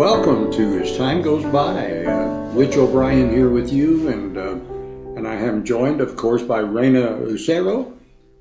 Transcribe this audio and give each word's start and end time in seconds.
welcome 0.00 0.50
to 0.50 0.80
As 0.80 0.96
Time 0.96 1.20
Goes 1.20 1.44
By. 1.52 2.06
Uh, 2.06 2.50
Rich 2.54 2.78
O'Brien 2.78 3.30
here 3.30 3.50
with 3.50 3.70
you, 3.70 4.08
and 4.08 4.34
uh, 4.38 4.52
and 5.14 5.28
I 5.28 5.34
am 5.34 5.62
joined, 5.62 6.00
of 6.00 6.16
course, 6.16 6.42
by 6.42 6.62
Raina 6.62 7.22
Lucero, 7.22 7.92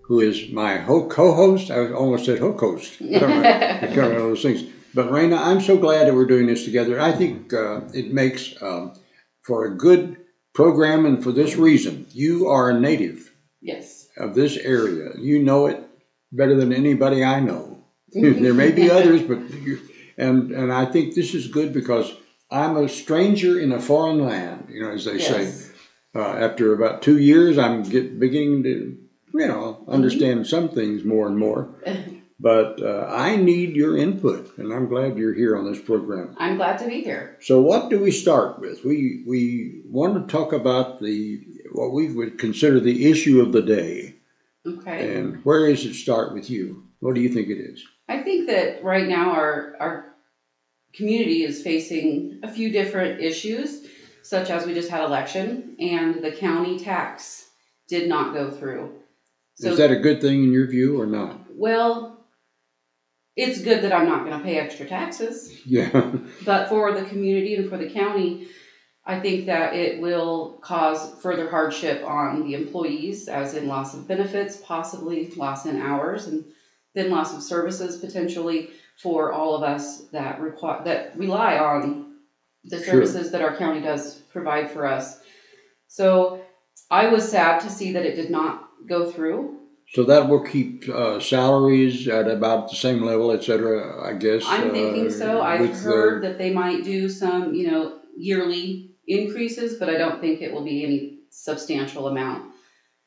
who 0.04 0.22
is 0.22 0.50
my 0.54 0.78
ho- 0.78 1.10
co-host. 1.10 1.70
I 1.70 1.92
almost 1.92 2.24
said 2.24 2.40
ho-host. 2.40 3.02
I 3.02 3.20
don't 3.20 3.30
know. 3.30 3.50
I 3.50 3.80
can't 3.82 3.98
remember 3.98 4.20
those 4.30 4.42
things. 4.42 4.64
But 4.94 5.10
Raina, 5.12 5.38
I'm 5.38 5.60
so 5.60 5.76
glad 5.76 6.08
that 6.08 6.14
we're 6.14 6.28
doing 6.28 6.48
this 6.48 6.64
together. 6.64 6.98
I 6.98 7.12
think 7.12 7.54
uh, 7.54 7.82
it 7.94 8.14
makes 8.14 8.54
um, 8.62 8.94
for 9.42 9.66
a 9.66 9.76
good 9.76 10.16
program, 10.54 11.06
and 11.06 11.22
for 11.22 11.34
this 11.34 11.58
reason, 11.58 12.08
you 12.12 12.48
are 12.48 12.70
a 12.70 12.80
native 12.80 13.34
Yes. 13.62 14.08
of 14.16 14.34
this 14.34 14.56
area. 14.56 15.10
You 15.18 15.44
know 15.44 15.66
it 15.68 15.84
better 16.32 16.56
than 16.56 16.72
anybody 16.72 17.22
I 17.22 17.42
know. 17.42 17.84
there 18.14 18.54
may 18.54 18.72
be 18.72 18.90
others, 18.90 19.24
but 19.24 19.40
you, 19.56 19.82
and 20.20 20.52
and 20.52 20.72
I 20.72 20.86
think 20.86 21.16
this 21.16 21.34
is 21.34 21.48
good 21.48 21.74
because 21.74 22.14
I'm 22.52 22.78
a 22.78 22.88
stranger 22.90 23.60
in 23.60 23.72
a 23.72 23.80
foreign 23.80 24.26
land. 24.26 24.68
You 24.70 24.84
know, 24.84 24.92
as 24.92 25.06
they 25.06 25.20
say. 25.20 25.54
Uh, 26.16 26.22
after 26.22 26.74
about 26.74 27.04
two 27.04 27.20
years, 27.20 27.60
I'm 27.60 27.84
get, 27.84 28.20
beginning 28.20 28.64
to, 28.64 28.98
you 29.32 29.48
know, 29.48 29.86
understand 29.88 30.48
some 30.48 30.68
things 30.70 31.06
more 31.06 31.28
and 31.28 31.38
more. 31.38 31.70
But 32.42 32.82
uh, 32.82 33.06
I 33.10 33.36
need 33.36 33.76
your 33.76 33.98
input, 33.98 34.58
and 34.58 34.72
I'm 34.72 34.88
glad 34.88 35.18
you're 35.18 35.34
here 35.34 35.58
on 35.58 35.70
this 35.70 35.82
program. 35.82 36.36
I'm 36.38 36.56
glad 36.56 36.80
to 36.80 36.88
be 36.88 37.02
here. 37.04 37.38
So, 37.42 37.60
what 37.60 37.90
do 37.90 38.00
we 38.00 38.12
start 38.12 38.60
with? 38.60 38.86
We 38.86 39.26
we 39.28 39.82
want 39.86 40.16
to 40.16 40.32
talk 40.32 40.54
about 40.54 41.02
the 41.02 41.42
what 41.74 41.92
we 41.92 42.14
would 42.14 42.40
consider 42.40 42.80
the 42.80 43.12
issue 43.12 43.42
of 43.42 43.52
the 43.52 43.62
day, 43.62 44.16
Okay. 44.66 45.18
and 45.18 45.44
where 45.44 45.68
does 45.68 45.86
it 45.86 45.96
start 45.96 46.34
with 46.34 46.50
you? 46.50 46.86
What 47.02 47.14
do 47.14 47.20
you 47.20 47.28
think 47.28 47.50
it 47.50 47.60
is? 47.60 47.84
I 48.08 48.24
think 48.24 48.48
that 48.48 48.86
right 48.86 49.08
now 49.08 49.32
our 49.32 49.76
our 49.82 50.09
community 50.94 51.44
is 51.44 51.62
facing 51.62 52.40
a 52.44 52.52
few 52.52 52.72
different 52.72 53.22
issues, 53.22 53.88
such 54.24 54.50
as 54.50 54.66
we 54.66 54.74
just 54.74 54.90
had 54.90 55.04
election 55.04 55.76
and 55.80 56.24
the 56.24 56.32
county 56.32 56.78
tax 56.80 57.50
did 57.88 58.08
not 58.08 58.34
go 58.34 58.50
through. 58.52 58.94
is 59.60 59.78
that 59.78 59.92
a 59.92 59.96
good 59.96 60.22
thing 60.22 60.44
in 60.44 60.52
your 60.52 60.68
view 60.68 61.00
or 61.00 61.06
not? 61.06 61.40
well, 61.52 62.16
it's 63.36 63.62
good 63.62 63.82
that 63.84 63.94
I'm 63.94 64.06
not 64.06 64.26
going 64.26 64.38
to 64.38 64.44
pay 64.44 64.58
extra 64.58 64.86
taxes. 64.86 65.62
Yeah, 65.66 66.12
But 66.46 66.68
for 66.68 66.92
the 66.94 67.04
community 67.04 67.56
and 67.56 67.70
for 67.70 67.78
the 67.78 67.90
county, 67.90 68.48
I 69.06 69.20
think 69.20 69.46
that 69.46 69.74
it 69.74 70.02
will 70.02 70.60
cause 70.62 71.20
further 71.22 71.50
hardship 71.50 72.04
on 72.04 72.44
the 72.44 72.54
employees, 72.54 73.30
as 73.30 73.54
in 73.54 73.68
loss 73.68 73.94
of 73.96 74.08
benefits, 74.08 74.58
possibly 74.58 75.32
loss 75.32 75.66
in 75.66 75.78
hours, 75.78 76.28
and 76.28 76.44
then 76.96 77.10
loss 77.12 77.36
of 77.36 77.44
services 77.44 77.98
potentially 77.98 78.70
for 79.02 79.32
all 79.32 79.56
of 79.56 79.64
us 79.64 80.04
that 80.12 80.40
require 80.42 80.84
that 80.84 81.18
rely 81.18 81.58
on 81.58 82.16
the 82.66 82.78
Sure. 82.78 82.86
services 82.94 83.32
that 83.32 83.42
our 83.42 83.56
county 83.56 83.82
does 83.82 84.16
provide 84.34 84.70
for 84.72 84.86
us. 84.86 85.20
So 85.88 86.42
I 86.92 87.08
was 87.08 87.30
sad 87.30 87.60
to 87.62 87.70
see 87.70 87.94
that 87.94 88.06
it 88.06 88.16
did 88.16 88.30
not 88.32 88.70
go 88.88 89.10
through. 89.12 89.56
so 89.92 90.04
that 90.04 90.28
will 90.30 90.44
keep 90.44 90.88
uh, 90.90 91.20
salaries 91.20 92.08
at 92.08 92.28
about 92.28 92.70
the 92.70 92.76
same 92.76 93.02
level, 93.04 93.32
et 93.32 93.44
cetera. 93.44 94.08
I 94.08 94.14
guess. 94.14 94.44
I'm 94.46 94.70
thinking 94.72 95.08
uh, 95.08 95.10
so. 95.10 95.42
I've 95.42 95.62
with 95.62 95.74
the- 95.74 95.90
heard 95.90 96.24
that 96.24 96.38
they 96.38 96.52
might 96.52 96.84
do 96.84 97.10
some, 97.10 97.56
you 97.56 97.66
know, 97.72 98.00
yearly 98.16 98.92
increases, 99.08 99.78
but 99.80 99.90
I 99.90 99.98
don't 99.98 100.22
think 100.22 100.42
it 100.42 100.52
will 100.54 100.64
be 100.64 100.84
any 100.86 101.20
substantial 101.32 102.08
amount. 102.08 102.52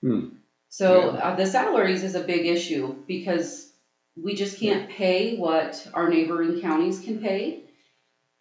Hmm. 0.03 0.21
So 0.69 1.13
Yeah. 1.13 1.19
uh, 1.27 1.37
the 1.37 1.47
salaries 1.47 2.03
is 2.03 2.15
a 2.17 2.25
big 2.25 2.47
issue 2.47 2.97
because 3.07 3.72
we 4.17 4.35
just 4.35 4.59
can't 4.59 4.89
pay 4.91 5.37
what 5.37 5.87
our 5.95 6.09
neighboring 6.09 6.61
counties 6.61 7.01
can 7.01 7.19
pay. 7.21 7.65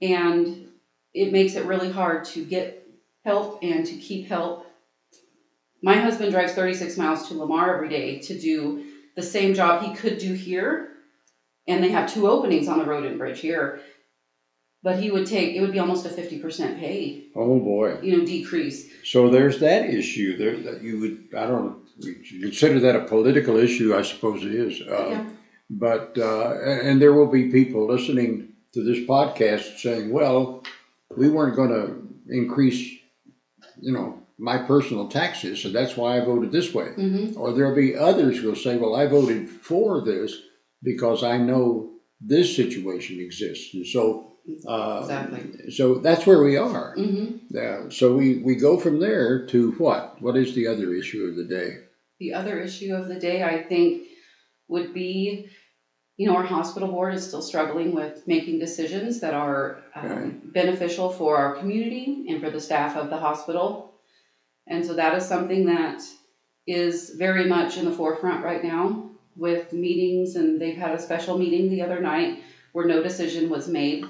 And 0.02 0.68
it 1.14 1.32
makes 1.32 1.56
it 1.56 1.66
really 1.66 1.92
hard 1.92 2.26
to 2.26 2.44
get 2.44 2.88
help 3.24 3.60
and 3.62 3.86
to 3.86 3.96
keep 3.96 4.28
help. 4.28 4.66
My 5.84 5.96
husband 5.96 6.32
drives 6.32 6.54
36 6.54 6.98
miles 6.98 7.28
to 7.28 7.36
Lamar 7.36 7.76
every 7.76 7.90
day 7.90 8.20
to 8.20 8.38
do 8.38 8.84
the 9.16 9.22
same 9.22 9.54
job 9.54 9.82
he 9.84 9.94
could 9.94 10.18
do 10.18 10.34
here. 10.34 10.90
And 11.68 11.84
they 11.84 11.90
have 11.90 12.12
two 12.12 12.28
openings 12.28 12.68
on 12.68 12.80
the 12.80 12.86
road 12.86 13.06
and 13.06 13.18
bridge 13.18 13.40
here. 13.40 13.80
But 14.84 14.98
he 15.00 15.12
would 15.12 15.28
take, 15.28 15.56
it 15.56 15.62
would 15.62 15.72
be 15.72 15.78
almost 15.80 16.08
a 16.08 16.10
50% 16.10 16.80
pay, 16.80 17.26
Oh 17.36 17.60
boy. 17.60 18.00
you 18.02 18.18
know, 18.18 18.26
decrease. 18.26 18.90
So 19.04 19.30
there's 19.30 19.60
that 19.60 19.86
issue 19.86 20.36
there 20.38 20.58
that 20.58 20.82
you 20.82 21.00
would, 21.00 21.28
I 21.38 21.46
don't 21.46 21.78
would 22.00 22.32
you 22.32 22.42
consider 22.42 22.80
that 22.80 22.96
a 22.96 23.02
political 23.06 23.58
issue, 23.58 23.96
I 23.96 24.02
suppose 24.02 24.44
it 24.44 24.54
is. 24.56 24.82
Uh, 24.82 25.08
Yeah. 25.10 25.30
But, 25.72 26.18
uh, 26.18 26.60
and 26.64 27.02
there 27.02 27.14
will 27.14 27.28
be 27.32 27.50
people 27.50 27.88
listening 27.88 28.50
to 28.74 28.84
this 28.84 29.00
podcast 29.08 29.78
saying, 29.80 30.12
well, 30.12 30.64
we 31.16 31.30
weren't 31.30 31.56
going 31.56 31.70
to 31.70 32.34
increase, 32.34 33.00
you 33.80 33.94
know, 33.94 34.22
my 34.38 34.58
personal 34.58 35.08
taxes, 35.08 35.62
so 35.62 35.70
that's 35.70 35.96
why 35.96 36.18
I 36.18 36.26
voted 36.26 36.52
this 36.52 36.74
way. 36.74 36.90
hmm 36.90 37.28
Or 37.38 37.54
there'll 37.54 37.76
be 37.76 37.96
others 37.96 38.40
who 38.40 38.48
will 38.50 38.56
say, 38.56 38.76
well, 38.78 38.96
I 38.96 39.06
voted 39.06 39.50
for 39.50 40.02
this 40.04 40.36
because 40.84 41.24
I 41.24 41.38
know 41.38 41.92
this 42.20 42.56
situation 42.56 43.20
exists. 43.20 43.74
And 43.74 43.86
so, 43.88 44.34
uh, 44.68 45.00
Exactly. 45.04 45.72
so 45.72 45.96
that's 46.00 46.26
where 46.26 46.44
we 46.44 46.58
are. 46.58 46.96
hmm 46.96 47.38
Yeah, 47.50 47.90
so 47.90 48.16
we, 48.16 48.38
we 48.40 48.56
go 48.56 48.78
from 48.78 49.00
there 49.00 49.46
to 49.48 49.72
what? 49.74 50.22
What 50.22 50.36
is 50.36 50.54
the 50.56 50.68
other 50.68 50.94
issue 50.94 51.26
of 51.26 51.36
the 51.36 51.46
day? 51.46 51.70
The 52.20 52.34
other 52.34 52.60
issue 52.60 52.94
of 52.94 53.08
the 53.08 53.20
day, 53.20 53.44
I 53.44 53.64
think, 53.64 54.08
would 54.68 54.94
be, 54.94 55.48
you 56.18 56.28
know, 56.28 56.36
our 56.36 56.44
hospital 56.44 56.90
board 56.90 57.14
is 57.14 57.28
still 57.28 57.42
struggling 57.42 57.94
with 57.94 58.28
making 58.28 58.60
decisions 58.60 59.22
that 59.22 59.34
are 59.34 59.82
um, 59.96 60.40
beneficial 60.54 61.10
for 61.10 61.38
our 61.38 61.56
community 61.56 62.26
and 62.30 62.42
for 62.42 62.50
the 62.50 62.62
staff 62.62 62.96
of 62.96 63.10
the 63.10 63.18
hospital. 63.18 63.94
And 64.68 64.86
so 64.86 64.94
that 64.96 65.16
is 65.16 65.28
something 65.28 65.66
that 65.66 66.02
is 66.68 67.12
very 67.18 67.46
much 67.46 67.78
in 67.78 67.86
the 67.86 67.92
forefront 67.92 68.44
right 68.44 68.64
now 68.64 69.10
with 69.36 69.74
meetings, 69.74 70.36
and 70.36 70.60
they've 70.60 70.78
had 70.78 70.94
a 70.94 71.00
special 71.00 71.38
meeting 71.38 71.70
the 71.70 71.82
other 71.82 72.00
night 72.00 72.40
where 72.74 72.86
no 72.86 73.02
decision 73.02 73.50
was 73.50 73.68
made 73.68 74.06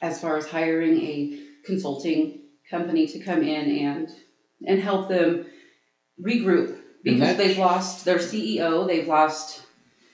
as 0.00 0.20
far 0.20 0.36
as 0.36 0.46
hiring 0.46 0.98
a 0.98 1.38
consulting 1.64 2.40
company 2.70 3.06
to 3.06 3.18
come 3.18 3.42
in 3.42 3.70
and 3.86 4.10
and 4.66 4.80
help 4.80 5.08
them 5.08 5.44
regroup 6.20 6.78
because 7.02 7.36
they've 7.36 7.58
lost 7.58 8.04
their 8.04 8.18
CEO, 8.18 8.86
they've 8.86 9.08
lost 9.08 9.62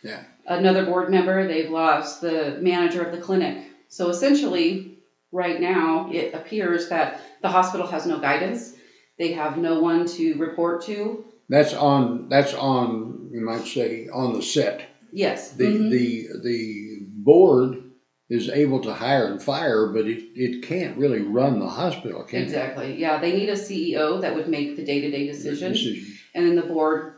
Yeah. 0.02 0.22
Another 0.50 0.84
board 0.84 1.10
member, 1.10 1.46
they've 1.46 1.70
lost 1.70 2.20
the 2.20 2.58
manager 2.60 3.02
of 3.02 3.14
the 3.14 3.22
clinic. 3.22 3.64
So 3.88 4.08
essentially, 4.10 4.98
right 5.32 5.60
now, 5.60 6.10
it 6.12 6.34
appears 6.34 6.88
that 6.88 7.22
the 7.40 7.48
hospital 7.48 7.86
has 7.86 8.06
no 8.06 8.18
guidance. 8.18 8.74
They 9.18 9.32
have 9.32 9.56
no 9.56 9.80
one 9.80 10.06
to 10.08 10.34
report 10.36 10.84
to. 10.86 11.24
That's 11.48 11.72
on, 11.72 12.28
that's 12.28 12.54
on, 12.54 13.30
you 13.32 13.40
might 13.40 13.64
say, 13.64 14.08
on 14.12 14.34
the 14.34 14.42
set. 14.42 14.88
Yes. 15.12 15.52
The, 15.52 15.64
mhm. 15.66 15.90
the, 15.90 16.28
the 16.42 17.06
board 17.08 17.82
is 18.28 18.48
able 18.48 18.80
to 18.80 18.94
hire 18.94 19.26
and 19.26 19.42
fire, 19.42 19.88
but 19.88 20.06
it, 20.06 20.22
it 20.36 20.62
can't 20.62 20.96
really 20.96 21.20
run 21.20 21.58
the 21.58 21.68
hospital, 21.68 22.22
can 22.22 22.40
it? 22.40 22.44
Exactly. 22.44 22.96
Yeah, 22.96 23.18
they 23.18 23.36
need 23.36 23.48
a 23.48 23.54
CEO 23.54 24.20
that 24.20 24.34
would 24.34 24.48
make 24.48 24.76
the 24.76 24.84
day-to-day 24.84 25.26
decisions, 25.26 25.80
Decision. 25.80 26.16
and 26.34 26.46
then 26.46 26.54
the 26.54 26.62
board, 26.62 27.14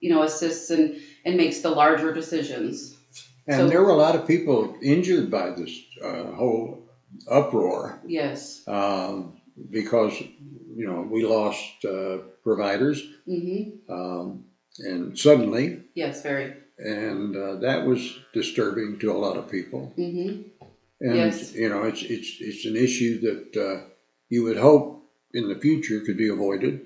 you 0.00 0.10
know, 0.10 0.22
assists 0.22 0.68
and 0.70 0.96
and 1.24 1.36
makes 1.36 1.60
the 1.60 1.70
larger 1.70 2.12
decisions. 2.12 2.96
And 3.46 3.56
So- 3.62 3.68
there 3.68 3.82
were 3.82 3.90
a 3.90 3.96
lot 3.96 4.14
of 4.16 4.26
people 4.26 4.76
injured 4.82 5.30
by 5.30 5.50
this 5.50 5.72
uh, 6.02 6.24
whole 6.32 6.88
uproar. 7.28 8.00
Yes. 8.06 8.62
um, 8.68 9.36
because 9.70 10.14
you 10.74 10.86
know 10.86 11.02
we 11.10 11.22
lost 11.24 11.84
uh, 11.84 12.18
providers 12.42 13.02
Mm-hmm. 13.28 13.92
um, 13.92 14.44
and 14.78 15.18
suddenly 15.18 15.82
Yes. 15.94 16.22
Very. 16.22 16.54
and 16.78 17.36
uh, 17.36 17.56
that 17.56 17.84
was 17.86 18.00
disturbing 18.32 18.98
to 19.00 19.10
a 19.12 19.18
lot 19.24 19.36
of 19.36 19.50
people 19.50 19.92
Mm-hmm. 19.98 20.30
and 21.00 21.16
Yes. 21.16 21.52
you 21.54 21.68
know 21.68 21.82
it's 21.84 22.02
it's 22.02 22.30
it's 22.40 22.64
an 22.64 22.76
issue 22.76 23.20
that 23.26 23.56
uh, 23.68 23.76
you 24.30 24.44
would 24.44 24.56
hope 24.56 24.86
in 25.34 25.48
the 25.48 25.58
future 25.66 26.00
could 26.00 26.16
be 26.16 26.28
avoided 26.28 26.80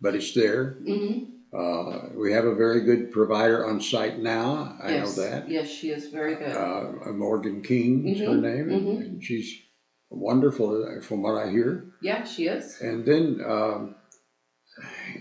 but 0.00 0.14
it's 0.14 0.34
there 0.34 0.76
Mm-hmm. 0.82 1.33
Uh, 1.54 2.08
we 2.16 2.32
have 2.32 2.44
a 2.44 2.54
very 2.54 2.80
good 2.82 3.10
provider 3.12 3.66
on 3.66 3.80
site 3.80 4.18
now 4.18 4.76
I 4.82 4.92
yes. 4.94 5.16
know 5.16 5.22
that 5.24 5.48
Yes, 5.48 5.68
she 5.68 5.90
is 5.90 6.08
very 6.08 6.34
good. 6.36 6.56
uh, 6.56 7.12
Morgan 7.12 7.62
King 7.62 8.06
is 8.08 8.20
her 8.20 8.26
Mhm, 8.36 8.42
name 8.42 8.70
and, 8.70 8.86
mhm. 8.86 9.00
and 9.04 9.24
she's 9.24 9.62
wonderful 10.10 10.84
uh, 10.84 11.00
from 11.00 11.22
what 11.22 11.36
I 11.36 11.50
hear 11.50 11.84
yeah, 12.00 12.22
she 12.24 12.46
is. 12.46 12.78
And 12.82 13.06
then, 13.06 13.40
um, 13.46 13.96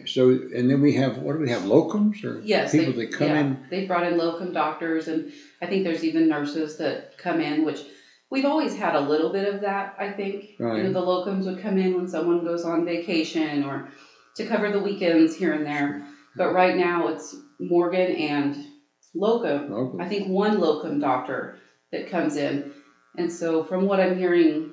so, 0.05 0.29
and 0.29 0.69
then 0.69 0.81
we 0.81 0.93
have, 0.95 1.19
what 1.19 1.33
do 1.33 1.39
we 1.39 1.49
have, 1.49 1.61
locums 1.61 2.23
or 2.25 2.41
Yes, 2.43 2.71
people 2.71 2.91
they, 2.93 3.05
that 3.05 3.13
come 3.13 3.27
yeah, 3.29 3.39
in? 3.39 3.65
They 3.69 3.85
brought 3.85 4.05
in 4.05 4.17
locum 4.17 4.51
doctors, 4.51 5.07
and 5.07 5.31
I 5.61 5.67
think 5.67 5.83
there's 5.85 6.03
even 6.03 6.27
nurses 6.27 6.77
that 6.77 7.17
come 7.17 7.39
in, 7.39 7.63
which 7.63 7.81
we've 8.29 8.45
always 8.45 8.75
had 8.75 8.95
a 8.95 8.99
little 8.99 9.31
bit 9.31 9.53
of 9.53 9.61
that. 9.61 9.95
I 9.97 10.11
think 10.11 10.57
you 10.59 10.65
know 10.83 10.91
the 10.91 10.99
locums 10.99 11.45
would 11.45 11.61
come 11.61 11.77
in 11.77 11.95
when 11.95 12.07
someone 12.07 12.43
goes 12.43 12.65
on 12.65 12.83
vacation 12.83 13.63
or 13.63 13.89
to 14.35 14.45
cover 14.45 14.71
the 14.71 14.79
weekends 14.81 15.35
here 15.35 15.53
and 15.53 15.65
there. 15.65 16.05
But 16.35 16.53
right 16.53 16.75
now 16.75 17.07
it's 17.07 17.35
Morgan 17.59 18.15
and 18.15 18.65
locum. 19.13 19.71
Locum. 19.71 20.01
I 20.01 20.07
think 20.07 20.27
one 20.27 20.59
locum 20.59 20.99
doctor 20.99 21.57
that 21.91 22.09
comes 22.09 22.35
in, 22.37 22.71
And 23.17 23.31
so, 23.31 23.63
from 23.63 23.85
what 23.85 23.99
I'm 23.99 24.17
hearing, 24.17 24.71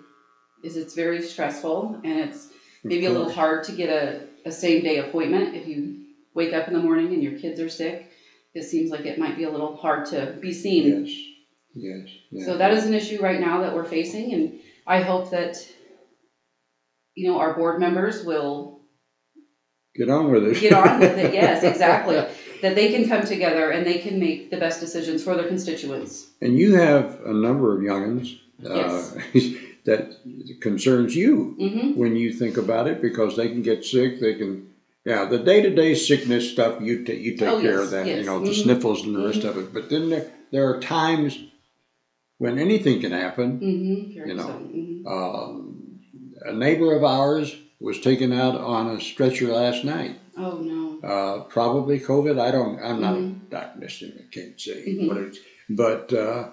is 0.62 0.76
it's 0.76 0.94
very 0.94 1.22
stressful 1.22 2.00
and 2.04 2.18
it's 2.18 2.48
maybe 2.84 3.06
a 3.06 3.10
little 3.10 3.30
hard 3.30 3.64
to 3.64 3.72
get 3.72 3.88
a, 3.90 4.26
a 4.46 4.52
same 4.52 4.82
day 4.82 4.98
appointment 4.98 5.54
if 5.54 5.66
you 5.66 6.04
wake 6.34 6.52
up 6.54 6.68
in 6.68 6.74
the 6.74 6.80
morning 6.80 7.12
and 7.12 7.22
your 7.22 7.38
kids 7.38 7.60
are 7.60 7.68
sick. 7.68 8.10
It 8.54 8.64
seems 8.64 8.90
like 8.90 9.06
it 9.06 9.18
might 9.18 9.36
be 9.36 9.44
a 9.44 9.50
little 9.50 9.76
hard 9.76 10.06
to 10.06 10.36
be 10.40 10.52
seen. 10.52 11.04
Yes, 11.04 11.16
yes. 11.74 12.08
yeah. 12.30 12.44
So 12.46 12.56
that 12.56 12.72
is 12.72 12.86
an 12.86 12.94
issue 12.94 13.22
right 13.22 13.40
now 13.40 13.60
that 13.60 13.74
we're 13.74 13.84
facing, 13.84 14.32
and 14.34 14.58
I 14.86 15.02
hope 15.02 15.30
that 15.30 15.56
you 17.14 17.28
know 17.28 17.38
our 17.38 17.54
board 17.54 17.78
members 17.78 18.24
will 18.24 18.79
Get 19.94 20.08
on 20.08 20.30
with 20.30 20.44
it. 20.44 20.60
get 20.60 20.72
on 20.72 21.00
with 21.00 21.18
it. 21.18 21.34
Yes, 21.34 21.62
exactly. 21.72 22.16
That 22.62 22.74
they 22.74 22.92
can 22.92 23.08
come 23.08 23.24
together 23.24 23.70
and 23.70 23.84
they 23.86 23.98
can 23.98 24.20
make 24.20 24.50
the 24.50 24.56
best 24.56 24.80
decisions 24.80 25.22
for 25.24 25.34
their 25.34 25.48
constituents. 25.48 26.28
And 26.40 26.56
you 26.56 26.74
have 26.74 27.20
a 27.24 27.32
number 27.32 27.74
of 27.74 27.80
youngins 27.82 28.38
uh, 28.64 29.02
that 29.84 30.16
concerns 30.60 31.16
you 31.16 31.56
hmm 31.58 31.80
when 31.98 32.14
you 32.14 32.32
think 32.32 32.56
about 32.56 32.86
it 32.86 33.02
because 33.02 33.36
they 33.36 33.48
can 33.48 33.62
get 33.62 33.84
sick. 33.84 34.20
They 34.20 34.34
can, 34.34 34.68
yeah, 35.04 35.24
the 35.24 35.38
day 35.38 35.60
to 35.60 35.70
day 35.70 35.94
sickness 35.94 36.48
stuff 36.48 36.80
you 36.80 37.04
ta 37.04 37.12
you 37.12 37.36
take 37.36 37.48
Oh, 37.48 37.60
care 37.60 37.78
yes, 37.78 37.84
of 37.86 37.90
that. 37.90 38.06
You 38.06 38.24
know 38.24 38.38
the 38.38 38.52
Mhm. 38.52 38.62
sniffles 38.62 39.04
and 39.04 39.14
the 39.16 39.24
rest 39.26 39.42
of 39.42 39.58
it. 39.58 39.74
But 39.74 39.90
then 39.90 40.08
there 40.08 40.26
there 40.52 40.68
are 40.70 40.78
times 40.80 41.36
when 42.38 42.58
anything 42.58 43.00
can 43.00 43.10
happen. 43.12 43.58
hmm 43.58 44.28
You 44.28 44.34
know. 44.34 44.52
Um, 45.06 45.98
a 46.44 46.52
neighbor 46.52 46.94
of 46.94 47.02
ours 47.02 47.56
was 47.80 48.00
taken 48.00 48.32
out 48.32 48.54
on 48.56 48.90
a 48.96 49.00
stretcher 49.00 49.48
last 49.48 49.84
night. 49.84 50.18
Oh 50.36 50.58
no. 50.58 51.08
Uh, 51.08 51.44
probably 51.44 51.98
COVID. 51.98 52.38
I 52.38 52.50
don't. 52.50 52.78
I'm 52.82 53.00
not 53.00 53.14
Mhm. 53.16 53.46
a 53.46 53.50
doctor. 53.50 53.86
I 53.86 54.24
can't 54.30 54.60
say 54.60 54.84
Mhm. 54.86 55.08
what 55.08 55.16
it's. 55.18 55.38
But 55.68 56.12
uh, 56.12 56.50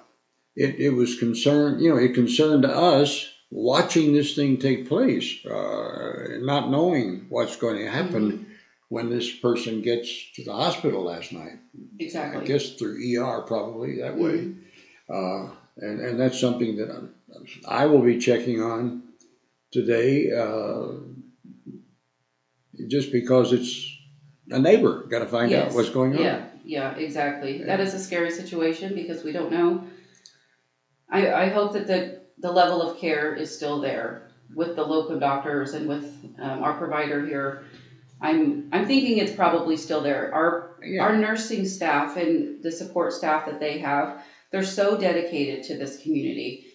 it 0.56 0.76
it 0.80 0.90
was 0.92 1.20
concerned. 1.20 1.82
You 1.82 1.90
know, 1.90 1.98
it 1.98 2.14
concerned 2.14 2.66
us 2.66 3.28
watching 3.52 4.14
this 4.14 4.36
thing 4.36 4.58
take 4.58 4.88
place, 4.88 5.46
uh, 5.46 6.38
not 6.42 6.70
knowing 6.72 7.26
what's 7.30 7.56
going 7.58 7.78
to 7.78 7.88
happen 7.90 8.32
Mm-hmm. 8.32 8.44
when 8.90 9.10
this 9.10 9.30
person 9.32 9.82
gets 9.82 10.10
to 10.36 10.44
the 10.44 10.54
hospital 10.54 11.04
last 11.04 11.32
night. 11.34 11.60
Exactly. 12.00 12.42
I 12.42 12.46
guess 12.46 12.74
through 12.74 12.98
ER, 13.04 13.42
probably 13.42 14.00
that 14.00 14.18
way. 14.18 14.38
Mhm. 14.38 14.56
Uh, 15.10 15.50
and 15.78 16.00
and 16.00 16.20
that's 16.20 16.40
something 16.40 16.78
that 16.78 16.90
I'm, 16.90 17.14
I 17.68 17.86
will 17.86 18.02
be 18.02 18.18
checking 18.18 18.62
on 18.62 19.04
today. 19.72 20.32
Uh, 20.32 20.88
just 22.88 23.12
because 23.12 23.54
it's 23.54 23.98
a 24.50 24.60
neighbor, 24.60 25.04
got 25.10 25.20
to 25.20 25.28
find 25.28 25.54
out 25.54 25.74
what's 25.74 25.90
going 25.90 26.16
on. 26.16 26.22
Yeah, 26.22 26.46
yeah, 26.64 26.96
exactly. 26.96 27.64
That 27.64 27.80
is 27.80 27.94
a 27.94 28.00
scary 28.00 28.32
situation 28.32 28.94
because 28.94 29.24
we 29.24 29.32
don't 29.32 29.52
know. 29.52 29.84
I, 31.10 31.32
I 31.32 31.50
hope 31.50 31.74
that 31.74 31.88
the, 31.88 32.20
the 32.40 32.52
level 32.52 32.82
of 32.82 32.98
care 32.98 33.34
is 33.34 33.54
still 33.54 33.80
there 33.82 34.30
with 34.56 34.76
the 34.76 34.84
local 34.84 35.20
doctors 35.20 35.74
and 35.74 35.88
with 35.88 36.14
um, 36.40 36.64
our 36.64 36.74
provider 36.74 37.26
here. 37.26 37.64
I'm 38.20 38.68
I'm 38.72 38.88
thinking 38.88 39.18
it's 39.18 39.32
probably 39.34 39.78
still 39.78 40.02
there. 40.02 40.34
Our 40.34 40.72
Yeah. 40.82 41.04
our 41.04 41.18
nursing 41.18 41.66
staff 41.66 42.18
and 42.18 42.64
the 42.64 42.72
support 42.72 43.14
staff 43.14 43.46
that 43.46 43.60
they 43.60 43.78
have, 43.80 44.20
they're 44.52 44.64
so 44.64 44.98
dedicated 44.98 45.64
to 45.66 45.78
this 45.78 46.02
community. 46.02 46.66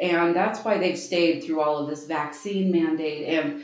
And 0.00 0.34
that's 0.34 0.64
why 0.64 0.78
they've 0.78 0.98
stayed 0.98 1.42
through 1.42 1.60
all 1.60 1.78
of 1.78 1.88
this 1.88 2.06
vaccine 2.06 2.70
mandate 2.70 3.26
and 3.28 3.60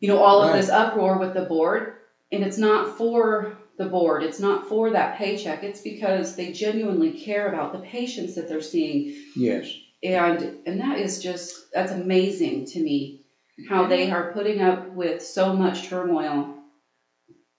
you 0.00 0.08
know 0.08 0.18
all 0.18 0.42
of 0.42 0.50
Right. 0.50 0.56
this 0.56 0.70
uproar 0.70 1.18
with 1.18 1.34
the 1.34 1.42
board 1.42 1.94
and 2.32 2.42
it's 2.44 2.58
not 2.58 2.96
for 2.96 3.56
the 3.78 3.86
board 3.86 4.22
it's 4.22 4.40
not 4.40 4.68
for 4.68 4.90
that 4.90 5.16
paycheck 5.16 5.62
it's 5.62 5.80
because 5.80 6.36
they 6.36 6.52
genuinely 6.52 7.12
care 7.12 7.48
about 7.48 7.72
the 7.72 7.78
patients 7.80 8.34
that 8.34 8.48
they're 8.48 8.60
seeing 8.60 9.14
Yes. 9.36 9.72
and 10.02 10.56
and 10.66 10.80
that 10.80 10.98
is 10.98 11.18
just 11.20 11.72
that's 11.72 11.92
amazing 11.92 12.64
to 12.66 12.80
me 12.80 13.20
how 13.68 13.86
they 13.86 14.10
are 14.10 14.32
putting 14.32 14.60
up 14.60 14.94
with 14.94 15.22
so 15.22 15.52
much 15.52 15.88
turmoil 15.88 16.54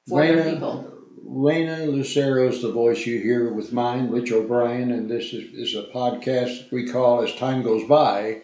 for 0.08 0.26
their 0.26 0.44
people 0.54 0.86
Raina 1.26 1.86
Lucero 1.86 2.48
is 2.48 2.62
the 2.62 2.72
voice 2.72 3.06
you 3.06 3.20
hear 3.20 3.54
with 3.54 3.72
mine, 3.72 4.10
Rich 4.10 4.32
O'Brien, 4.32 4.92
and 4.92 5.08
this 5.08 5.26
is, 5.32 5.54
is 5.54 5.76
a 5.76 5.84
podcast 5.84 6.72
we 6.72 6.88
call 6.88 7.22
As 7.22 7.36
Time 7.36 7.62
Goes 7.62 7.84
By. 7.88 8.42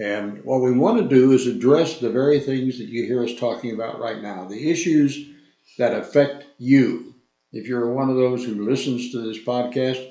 And 0.00 0.42
what 0.44 0.62
we 0.62 0.72
want 0.72 0.96
to 0.98 1.14
do 1.14 1.32
is 1.32 1.46
address 1.46 1.98
the 1.98 2.08
very 2.08 2.40
things 2.40 2.78
that 2.78 2.88
you 2.88 3.04
hear 3.04 3.22
us 3.22 3.34
talking 3.34 3.74
about 3.74 4.00
right 4.00 4.22
now, 4.22 4.46
the 4.46 4.70
issues 4.70 5.28
that 5.76 5.94
affect 5.94 6.46
you. 6.56 7.14
If 7.52 7.66
you're 7.66 7.92
one 7.92 8.08
of 8.08 8.16
those 8.16 8.42
who 8.42 8.64
listens 8.64 9.12
to 9.12 9.20
this 9.20 9.44
podcast, 9.44 10.10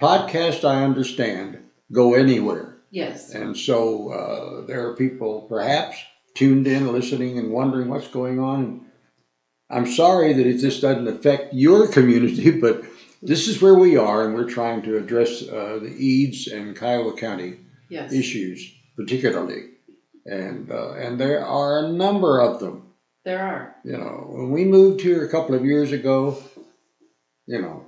podcast, 0.00 0.64
I 0.64 0.84
understand, 0.84 1.58
go 1.92 2.14
anywhere. 2.14 2.78
yes 2.90 3.34
And 3.34 3.54
so 3.54 4.10
uh, 4.10 4.66
there 4.66 4.88
are 4.88 4.96
people 4.96 5.42
perhaps 5.42 5.98
tuned 6.34 6.66
in, 6.66 6.90
listening, 6.90 7.38
and 7.38 7.52
wondering 7.52 7.90
what's 7.90 8.08
going 8.08 8.40
on. 8.40 8.86
I'm 9.68 9.86
sorry 9.86 10.32
that 10.32 10.46
it 10.46 10.58
just 10.58 10.80
doesn't 10.80 11.06
affect 11.06 11.52
your 11.52 11.88
community, 11.88 12.50
but 12.66 12.84
this 13.20 13.48
is 13.48 13.60
where 13.60 13.74
we 13.74 13.98
are, 13.98 14.24
and 14.24 14.34
we're 14.34 14.48
trying 14.48 14.80
to 14.82 14.96
address 14.96 15.46
uh, 15.46 15.78
the 15.82 15.94
Eads 15.98 16.46
and 16.46 16.74
Kiowa 16.74 17.18
County 17.18 17.58
yes 17.90 18.12
issues 18.12 18.79
particularly. 19.00 19.62
And, 20.26 20.70
uh, 20.70 20.92
and 20.92 21.18
there 21.18 21.44
are 21.44 21.84
a 21.84 21.88
number 21.88 22.40
of 22.40 22.60
them. 22.60 22.92
there 23.24 23.42
are 23.42 23.76
You 23.84 23.96
know, 23.96 24.26
when 24.28 24.50
we 24.50 24.64
moved 24.64 25.00
here 25.00 25.24
a 25.24 25.30
couple 25.30 25.54
of 25.54 25.64
years 25.64 25.92
ago, 25.92 26.42
you 27.46 27.60
know, 27.60 27.86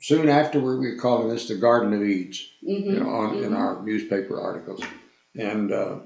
soon 0.00 0.28
afterward 0.28 0.78
we 0.78 0.92
were 0.92 0.98
calling 0.98 1.28
this 1.28 1.48
the 1.48 1.56
Garden 1.56 1.92
of 1.92 2.02
Eads 2.02 2.48
hmm 2.60 2.70
you 2.70 3.00
know, 3.00 3.08
on, 3.08 3.36
in 3.36 3.50
mhm. 3.50 3.58
our 3.58 3.82
newspaper 3.82 4.40
articles, 4.40 4.82
and 5.34 5.72
uh, 5.72 5.96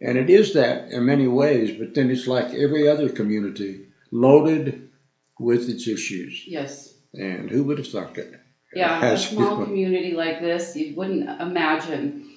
and 0.00 0.18
it 0.18 0.28
is 0.30 0.52
that 0.52 0.90
in 0.90 1.06
many 1.06 1.26
ways. 1.26 1.78
But 1.78 1.94
then 1.94 2.10
it's 2.10 2.26
like 2.26 2.52
every 2.52 2.88
other 2.88 3.08
community, 3.08 3.86
loaded 4.10 4.90
with 5.38 5.68
its 5.68 5.88
issues. 5.88 6.44
yes 6.46 6.94
And 7.14 7.50
who 7.50 7.64
would 7.64 7.78
have 7.78 7.88
thunk 7.88 8.18
it? 8.18 8.32
Yeah, 8.74 9.04
a 9.12 9.18
small 9.18 9.64
community 9.64 10.12
like 10.12 10.40
this, 10.40 10.76
you 10.76 10.94
wouldn't 10.96 11.28
imagine, 11.40 12.31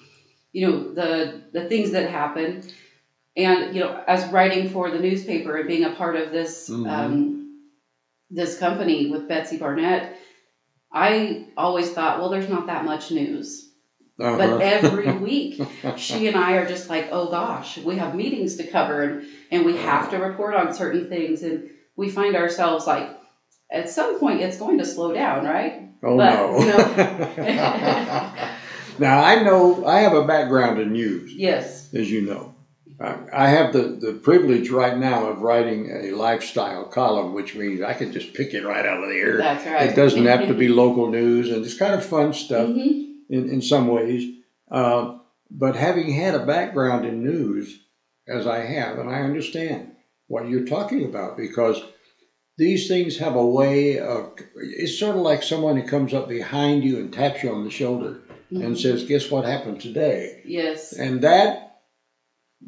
you 0.56 0.66
know, 0.66 0.94
the 0.94 1.42
the 1.52 1.68
things 1.68 1.92
that 1.92 2.10
happen. 2.10 2.64
And 3.36 3.76
you 3.76 3.82
know, 3.82 4.02
as 4.08 4.26
writing 4.32 4.70
for 4.70 4.90
the 4.90 5.00
newspaper 5.00 5.58
and 5.58 5.68
being 5.68 5.84
a 5.84 5.90
part 5.92 6.16
of 6.16 6.32
this 6.32 6.70
Mhm. 6.70 6.90
um, 6.90 7.60
this 8.30 8.58
company 8.58 9.12
with 9.12 9.28
Betsy 9.28 9.58
Barnett, 9.58 10.16
I 10.92 11.48
always 11.58 11.92
thought, 11.92 12.20
well, 12.20 12.30
there's 12.30 12.48
not 12.50 12.68
that 12.68 12.86
much 12.86 13.12
news. 13.12 13.70
Uh-huh. 14.18 14.38
But 14.38 14.62
every 14.62 15.12
week, 15.30 15.62
she 15.98 16.28
and 16.28 16.38
I 16.38 16.54
are 16.54 16.66
just 16.66 16.90
like, 16.90 17.10
oh 17.12 17.30
gosh, 17.30 17.78
we 17.78 17.98
have 17.98 18.16
meetings 18.16 18.56
to 18.56 18.64
cover 18.66 19.02
and, 19.02 19.28
and 19.52 19.66
we 19.66 19.76
have 19.76 20.10
to 20.12 20.18
report 20.18 20.56
on 20.56 20.74
certain 20.74 21.10
things. 21.10 21.44
And 21.44 21.70
we 21.98 22.08
find 22.10 22.34
ourselves 22.38 22.88
like, 22.88 23.10
at 23.70 23.90
some 23.90 24.20
point, 24.22 24.40
it's 24.40 24.58
going 24.58 24.78
to 24.78 24.86
slow 24.86 25.12
down, 25.14 25.46
right? 25.46 25.90
oh 26.02 26.16
but, 26.18 26.34
no. 26.34 26.60
you 26.60 28.46
now 29.00 29.20
I 29.24 29.42
know 29.44 29.86
I 29.86 30.00
have 30.02 30.14
a 30.14 30.26
background 30.26 30.80
in 30.80 30.94
news. 30.94 31.34
Yes. 31.34 31.94
as 31.94 32.10
you 32.12 32.22
know. 32.22 32.52
I 33.00 33.50
have 33.50 33.74
the, 33.74 33.98
the 34.00 34.14
privilege 34.14 34.70
right 34.70 34.98
now 34.98 35.26
of 35.28 35.42
writing 35.42 35.92
a 35.92 36.12
lifestyle 36.16 36.86
column, 36.86 37.34
which 37.34 37.54
means 37.54 37.82
I 37.82 37.94
can 37.94 38.14
just 38.14 38.34
pick 38.34 38.54
it 38.54 38.66
right 38.66 38.86
out 38.86 39.04
of 39.04 39.10
the 39.10 39.16
air. 39.16 39.38
That's 39.38 39.66
right. 39.66 39.90
It 39.90 39.96
doesn't 39.98 40.26
have 40.26 40.48
to 40.48 40.54
be 40.54 40.68
local 40.84 41.10
news, 41.12 41.52
and 41.52 41.66
it's 41.66 41.78
kind 41.78 41.94
of 41.94 42.06
fun 42.06 42.32
stuff 42.34 42.70
Mhm. 42.70 43.16
in, 43.30 43.50
in 43.50 43.62
some 43.62 43.88
ways. 43.90 44.24
Uh, 44.72 45.18
but 45.52 45.76
having 45.76 46.14
had 46.14 46.36
a 46.36 46.46
background 46.46 47.06
in 47.06 47.22
news, 47.22 47.78
as 48.30 48.48
I 48.48 48.60
have, 48.60 48.98
and 48.98 49.10
I 49.10 49.20
understand 49.22 49.92
what 50.28 50.48
you're 50.48 50.66
talking 50.66 51.04
about 51.04 51.36
because 51.36 51.84
these 52.58 52.88
things 52.88 53.18
have 53.18 53.36
a 53.36 53.46
way 53.46 54.00
of, 54.00 54.32
it's 54.56 54.98
sort 54.98 55.18
of 55.18 55.22
like 55.22 55.44
someone 55.44 55.76
who 55.76 55.86
comes 55.88 56.14
up 56.14 56.30
behind 56.30 56.86
you 56.86 56.98
and 57.00 57.12
taps 57.14 57.44
you 57.44 57.52
on 57.54 57.66
the 57.66 57.70
shoulder 57.70 58.22
and 58.52 58.76
Mhm. 58.76 58.78
says, 58.82 59.04
Guess 59.04 59.32
what 59.32 59.46
happened 59.46 59.82
today? 59.82 60.42
Yes. 60.46 60.94
And 60.94 61.22
that 61.22 61.80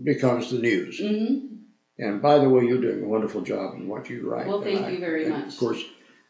becomes 0.03 0.49
the 0.51 0.59
news. 0.59 0.99
hmm 0.99 1.35
And 1.99 2.21
by 2.21 2.37
the 2.37 2.47
way, 2.49 2.63
you're 2.65 2.81
doing 2.81 3.03
a 3.03 3.07
wonderful 3.07 3.41
job 3.41 3.73
in 3.75 3.87
what 3.87 4.07
you 4.09 4.29
write. 4.29 4.45
Well, 4.47 4.61
thank 4.61 4.81
I- 4.81 4.89
you 4.91 4.99
very 4.99 5.27
much. 5.27 5.47
Of 5.53 5.57
course, 5.57 5.83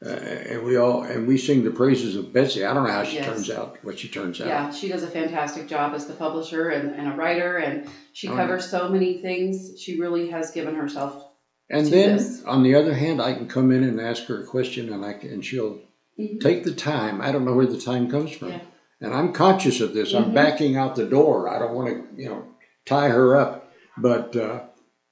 uh, 0.06 0.10
and 0.10 0.64
we 0.64 0.78
all 0.78 1.02
and 1.04 1.28
we 1.28 1.38
sing 1.38 1.64
the 1.66 1.72
praises 1.72 2.16
of 2.16 2.32
Betsy. 2.32 2.64
I 2.64 2.74
don't 2.74 2.86
know 2.86 2.94
how 2.94 3.04
she 3.04 3.18
Yes. 3.18 3.26
turns 3.26 3.50
out, 3.50 3.78
what 3.84 4.00
she 4.00 4.08
turns 4.08 4.40
out. 4.40 4.48
Yeah, 4.48 4.72
she 4.72 4.88
does 4.88 5.04
a 5.04 5.08
fantastic 5.08 5.68
job 5.68 5.94
as 5.94 6.06
the 6.08 6.14
publisher 6.14 6.70
and, 6.70 6.96
and 6.96 7.12
a 7.12 7.16
writer, 7.18 7.58
and 7.58 7.86
she 8.14 8.30
Oh, 8.30 8.36
covers 8.36 8.70
so 8.70 8.88
many 8.90 9.18
things. 9.22 9.78
She 9.78 10.00
really 10.00 10.30
has 10.30 10.52
given 10.52 10.76
herself. 10.76 11.22
And 11.70 11.86
then, 11.88 12.16
this. 12.16 12.44
on 12.46 12.64
the 12.64 12.76
other 12.76 12.94
hand, 12.94 13.22
I 13.22 13.34
can 13.34 13.48
come 13.50 13.72
in 13.72 13.84
and 13.84 14.00
ask 14.00 14.24
her 14.28 14.42
a 14.42 14.46
question, 14.46 14.94
and 14.94 15.04
I 15.04 15.14
can, 15.14 15.32
and 15.32 15.44
she'll 15.44 15.82
Mhm. 16.18 16.40
take 16.40 16.64
the 16.64 16.72
time. 16.74 17.20
I 17.20 17.34
don't 17.34 17.44
know 17.44 17.56
where 17.56 17.66
the 17.66 17.78
time 17.78 18.10
comes 18.10 18.32
from, 18.32 18.50
Yeah. 18.52 18.62
And 19.02 19.14
I'm 19.14 19.32
conscious 19.34 19.80
of 19.82 19.94
this. 19.94 20.14
I'm 20.14 20.32
Mhm. 20.32 20.34
backing 20.34 20.76
out 20.76 20.96
the 20.96 21.06
door. 21.06 21.50
I 21.50 21.60
don't 21.60 21.76
want 21.76 21.90
to, 21.90 22.22
you 22.22 22.30
know, 22.30 22.44
tie 22.86 23.10
her 23.10 23.36
up. 23.36 23.72
But 23.98 24.36
uh, 24.36 24.62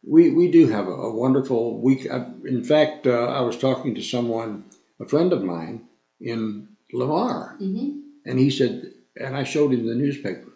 we 0.07 0.29
we 0.31 0.51
do 0.51 0.67
have 0.67 0.87
a, 0.87 0.91
a 1.09 1.15
wonderful 1.15 1.81
week. 1.81 2.09
I, 2.11 2.27
in 2.45 2.63
fact, 2.63 3.07
uh, 3.07 3.25
I 3.39 3.41
was 3.41 3.57
talking 3.57 3.95
to 3.95 4.01
someone, 4.01 4.65
a 4.99 5.05
friend 5.07 5.33
of 5.33 5.43
mine 5.43 5.87
in 6.21 6.67
Lamar, 6.93 7.55
hmm 7.59 8.01
and 8.27 8.39
he 8.39 8.49
said, 8.49 8.91
and 9.19 9.35
I 9.35 9.43
showed 9.43 9.71
him 9.73 9.85
the 9.85 9.95
newspaper, 9.95 10.51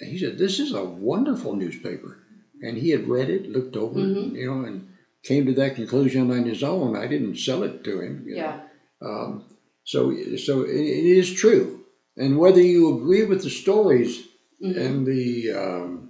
And 0.00 0.10
he 0.10 0.18
said, 0.18 0.38
"This 0.38 0.58
is 0.58 0.72
a 0.72 0.84
wonderful 0.84 1.54
newspaper," 1.56 2.18
and 2.62 2.76
he 2.78 2.90
had 2.90 3.06
read 3.08 3.28
it, 3.30 3.48
looked 3.50 3.76
over 3.76 4.00
Mhm. 4.00 4.34
you 4.34 4.46
know, 4.46 4.64
and 4.64 4.88
came 5.22 5.44
to 5.46 5.52
that 5.54 5.76
conclusion 5.76 6.30
on 6.30 6.44
his 6.44 6.62
own. 6.62 6.96
I 6.96 7.06
didn't 7.06 7.36
sell 7.36 7.62
it 7.62 7.84
to 7.84 8.00
him. 8.00 8.24
you 8.26 8.34
know. 8.36 8.40
Yeah. 8.42 8.60
Um, 9.00 9.44
so, 9.84 10.14
so 10.36 10.62
it, 10.62 10.70
it 11.00 11.04
is 11.20 11.30
true, 11.32 11.81
and 12.16 12.38
whether 12.38 12.60
you 12.60 12.88
agree 12.96 13.24
with 13.24 13.42
the 13.42 13.50
stories 13.50 14.26
Mhm. 14.62 14.76
and 14.76 15.06
the 15.06 15.50
um, 15.52 16.08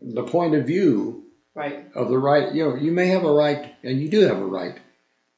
the 0.00 0.24
point 0.24 0.54
of 0.54 0.66
view 0.66 1.22
Right. 1.54 1.84
of 1.94 2.08
the 2.08 2.18
right, 2.18 2.52
you 2.54 2.64
know, 2.64 2.74
you 2.74 2.92
may 2.92 3.08
have 3.08 3.24
a 3.24 3.30
right, 3.30 3.72
and 3.84 4.00
you 4.00 4.08
do 4.08 4.20
have 4.20 4.38
a 4.38 4.46
right 4.46 4.80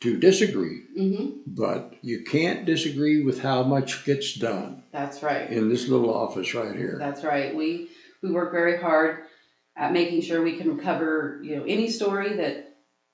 to 0.01 0.17
disagree, 0.17 0.79
hmm 0.97 1.31
but 1.47 1.93
you 2.03 2.23
can't 2.25 2.65
disagree 2.65 3.23
with 3.23 3.41
how 3.41 3.63
much 3.65 4.05
gets 4.07 4.33
done 4.35 4.83
That's 4.93 5.23
right. 5.23 5.51
in 5.51 5.69
this 5.69 5.89
little 5.89 6.13
office 6.13 6.55
right 6.55 6.75
here. 6.75 6.97
That's 6.99 7.23
right. 7.25 7.55
We 7.55 7.89
we 8.23 8.31
work 8.31 8.53
very 8.53 8.79
hard 8.79 9.19
at 9.77 9.93
making 9.93 10.23
sure 10.23 10.43
we 10.43 10.57
can 10.57 10.79
cover 10.79 11.39
you 11.43 11.57
know 11.57 11.65
any 11.65 11.89
story 11.89 12.37
that 12.37 12.71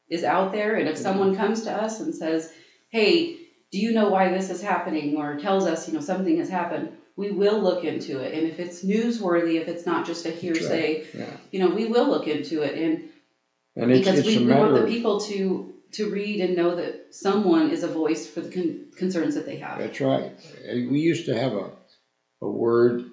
is 0.08 0.24
out 0.24 0.52
there. 0.52 0.74
And 0.76 0.88
if 0.88 0.96
someone 0.98 1.34
comes 1.34 1.62
to 1.62 1.72
us 1.72 2.00
and 2.00 2.14
says, 2.14 2.52
"Hey, 2.90 3.39
do 3.70 3.78
you 3.78 3.92
know 3.92 4.08
why 4.08 4.30
this 4.30 4.50
is 4.50 4.62
happening?" 4.62 5.16
or 5.16 5.38
tells 5.38 5.66
us 5.66 5.88
you 5.88 5.94
know 5.94 6.00
something 6.00 6.36
has 6.38 6.48
happened, 6.48 6.92
we 7.16 7.30
will 7.30 7.60
look 7.60 7.84
into 7.84 8.20
it. 8.20 8.34
And 8.34 8.46
if 8.46 8.58
it's 8.58 8.84
newsworthy, 8.84 9.60
if 9.60 9.68
it's 9.68 9.86
not 9.86 10.06
just 10.06 10.26
a 10.26 10.30
hearsay, 10.30 11.06
Yeah, 11.14 11.26
you 11.50 11.60
know, 11.60 11.74
we 11.74 11.86
will 11.86 12.08
look 12.08 12.26
into 12.26 12.62
it. 12.62 12.74
And 12.76 13.08
and 13.76 13.90
it's, 13.90 14.00
because 14.00 14.20
it's 14.20 14.28
we, 14.28 14.44
we 14.44 14.52
want 14.52 14.74
the 14.74 14.86
people 14.86 15.20
to 15.20 15.74
to 15.92 16.10
read 16.10 16.40
and 16.40 16.56
know 16.56 16.76
that 16.76 17.14
someone 17.14 17.70
is 17.70 17.82
a 17.82 17.88
voice 17.88 18.26
for 18.26 18.40
the 18.40 18.50
con- 18.50 18.86
concerns 18.96 19.34
that 19.34 19.44
they 19.44 19.56
have. 19.56 19.78
that's 19.78 20.00
right. 20.00 20.32
We 20.72 21.00
used 21.00 21.26
to 21.26 21.38
have 21.38 21.52
a 21.52 21.70
a 22.42 22.48
word 22.48 23.04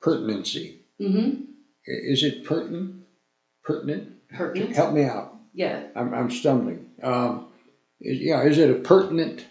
pertinency. 0.00 0.80
Mm-hmm. 1.00 1.42
Is 1.86 2.22
it 2.22 2.44
pertinent? 2.44 3.04
Pertinent? 3.62 4.28
Pertinent. 4.30 4.74
Help 4.74 4.94
me 4.94 5.04
out. 5.04 5.36
Yeah. 5.52 5.82
I'm, 5.94 6.14
I'm 6.14 6.30
stumbling. 6.30 6.86
Um, 7.02 7.48
is, 8.00 8.20
yeah, 8.20 8.42
is 8.42 8.58
it 8.58 8.70
a 8.70 8.74
pertinent 8.74 9.46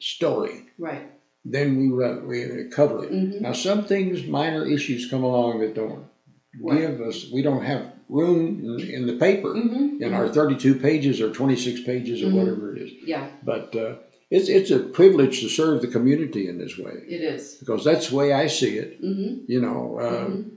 story? 0.00 0.66
Right. 0.78 1.02
Then 1.44 1.76
we 1.78 1.88
re- 1.88 2.20
we 2.26 2.68
cover 2.70 3.04
it. 3.04 3.12
Mhm. 3.12 3.40
Now, 3.42 3.52
some 3.52 3.84
things, 3.84 4.26
minor 4.26 4.66
issues, 4.66 5.08
come 5.10 5.22
along 5.24 5.60
that 5.60 5.74
don't 5.74 6.04
Right. 6.60 6.80
give 6.80 7.00
us. 7.00 7.30
We 7.32 7.42
don't 7.42 7.62
have 7.62 7.92
room 8.08 8.60
in, 8.64 8.80
in 8.88 9.06
the 9.06 9.14
paper 9.14 9.54
Mm-hmm. 9.54 10.02
in 10.02 10.12
our 10.14 10.28
32 10.28 10.76
pages 10.76 11.20
or 11.20 11.30
26 11.30 11.80
pages 11.82 12.22
or 12.22 12.26
Mhm. 12.28 12.32
whatever 12.34 12.74
it 12.76 12.82
is. 12.82 12.90
Yeah, 13.04 13.28
But 13.44 13.74
uh, 13.76 13.94
it's 14.30 14.48
it's 14.48 14.70
a 14.70 14.78
privilege 14.80 15.40
to 15.42 15.48
serve 15.48 15.80
the 15.82 15.86
community 15.88 16.48
in 16.48 16.58
this 16.58 16.76
way 16.78 16.94
it 17.08 17.20
is. 17.20 17.54
because 17.60 17.84
that's 17.84 18.08
the 18.10 18.16
way 18.16 18.32
I 18.32 18.46
see 18.48 18.76
it. 18.78 19.00
Mm-hmm. 19.02 19.32
You 19.52 19.60
know, 19.60 19.98
uh, 20.00 20.26
Mhm. 20.30 20.50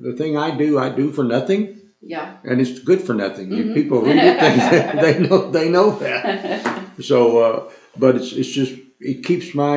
the 0.00 0.14
thing 0.14 0.36
I 0.36 0.56
do, 0.56 0.78
I 0.78 0.88
do 0.88 1.10
for 1.12 1.24
nothing, 1.24 1.76
Yeah. 2.04 2.36
and 2.44 2.60
it's 2.60 2.78
good 2.80 3.00
for 3.00 3.14
nothing. 3.14 3.48
Mhm. 3.50 3.74
people 3.74 4.02
read 4.02 4.16
it, 4.18 4.38
they, 5.00 5.12
they 5.14 5.28
know 5.28 5.50
they 5.50 5.68
know 5.68 5.90
that. 5.98 6.80
So, 7.02 7.38
uh, 7.38 7.70
but 7.96 8.16
it's 8.16 8.32
it's 8.32 8.50
just 8.50 8.74
it 9.00 9.24
keeps 9.24 9.54
my 9.54 9.76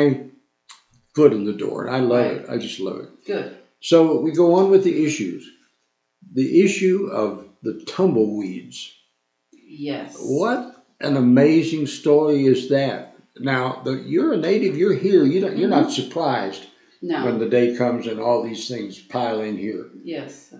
foot 1.15 1.31
in 1.33 1.45
the 1.45 1.53
door, 1.53 1.85
and 1.85 1.95
I 1.95 1.99
love 1.99 2.25
Right. 2.25 2.37
it. 2.41 2.49
I 2.49 2.57
just 2.57 2.79
love 2.79 2.99
it. 2.99 3.09
Good. 3.25 3.57
So 3.79 4.19
we 4.19 4.31
go 4.31 4.55
on 4.55 4.69
with 4.69 4.83
the 4.83 5.05
issues. 5.05 5.47
The 6.33 6.61
issue 6.65 7.07
of 7.11 7.47
the 7.63 7.83
tumbleweeds. 7.87 8.91
Yes. 9.67 10.17
What 10.19 10.85
an 10.99 11.15
amazing 11.17 11.87
story 11.87 12.45
is 12.45 12.69
that? 12.69 13.15
Now, 13.39 13.81
the, 13.85 13.91
you're 13.93 14.33
a 14.33 14.37
native. 14.37 14.77
You're 14.77 14.93
here. 14.95 15.23
You 15.23 15.39
don't, 15.41 15.57
you're 15.57 15.69
not 15.69 15.91
surprised 15.91 16.63
No. 17.01 17.25
when 17.25 17.39
the 17.39 17.49
day 17.49 17.75
comes 17.77 18.07
and 18.07 18.19
all 18.19 18.43
these 18.43 18.67
things 18.67 18.99
pile 18.99 19.39
in 19.41 19.57
here. 19.57 19.85
yes. 20.03 20.53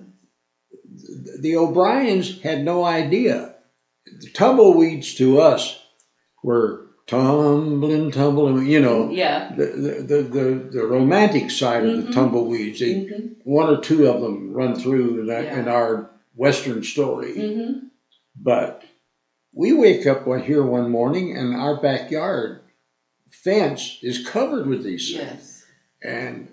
The 1.39 1.55
O'Briens 1.57 2.41
had 2.41 2.63
no 2.63 2.83
idea. 2.83 3.55
The 4.05 4.29
tumbleweeds 4.31 5.15
to 5.15 5.39
us 5.39 5.79
were 6.43 6.85
tumbling, 7.07 8.11
tumbling. 8.11 8.65
You 8.67 8.81
know, 8.81 9.09
Yeah. 9.11 9.53
the 9.55 9.65
the 9.65 10.21
the, 10.23 10.69
the, 10.71 10.85
romantic 10.85 11.51
side 11.51 11.85
of 11.85 11.97
the 11.97 12.03
Mhm. 12.09 12.13
tumbleweeds. 12.13 12.79
They, 12.79 12.93
Mm-hmm. 12.95 13.27
One 13.43 13.69
or 13.69 13.79
two 13.79 14.07
of 14.07 14.21
them 14.21 14.53
run 14.53 14.75
through 14.75 15.19
in, 15.21 15.27
that, 15.27 15.45
in 15.57 15.67
our 15.67 16.09
western 16.35 16.83
story. 16.83 17.33
Mm-hmm. 17.33 17.87
But 18.35 18.83
we 19.53 19.71
wake 19.71 20.07
up 20.07 20.25
here 20.43 20.63
one 20.63 20.89
morning 20.89 21.37
and 21.37 21.55
our 21.55 21.79
backyard 21.79 22.61
fence 23.31 23.99
is 24.01 24.25
covered 24.27 24.65
with 24.67 24.83
these 24.83 25.15
things. 25.15 25.19
Yes. 25.21 25.65
And 26.03 26.47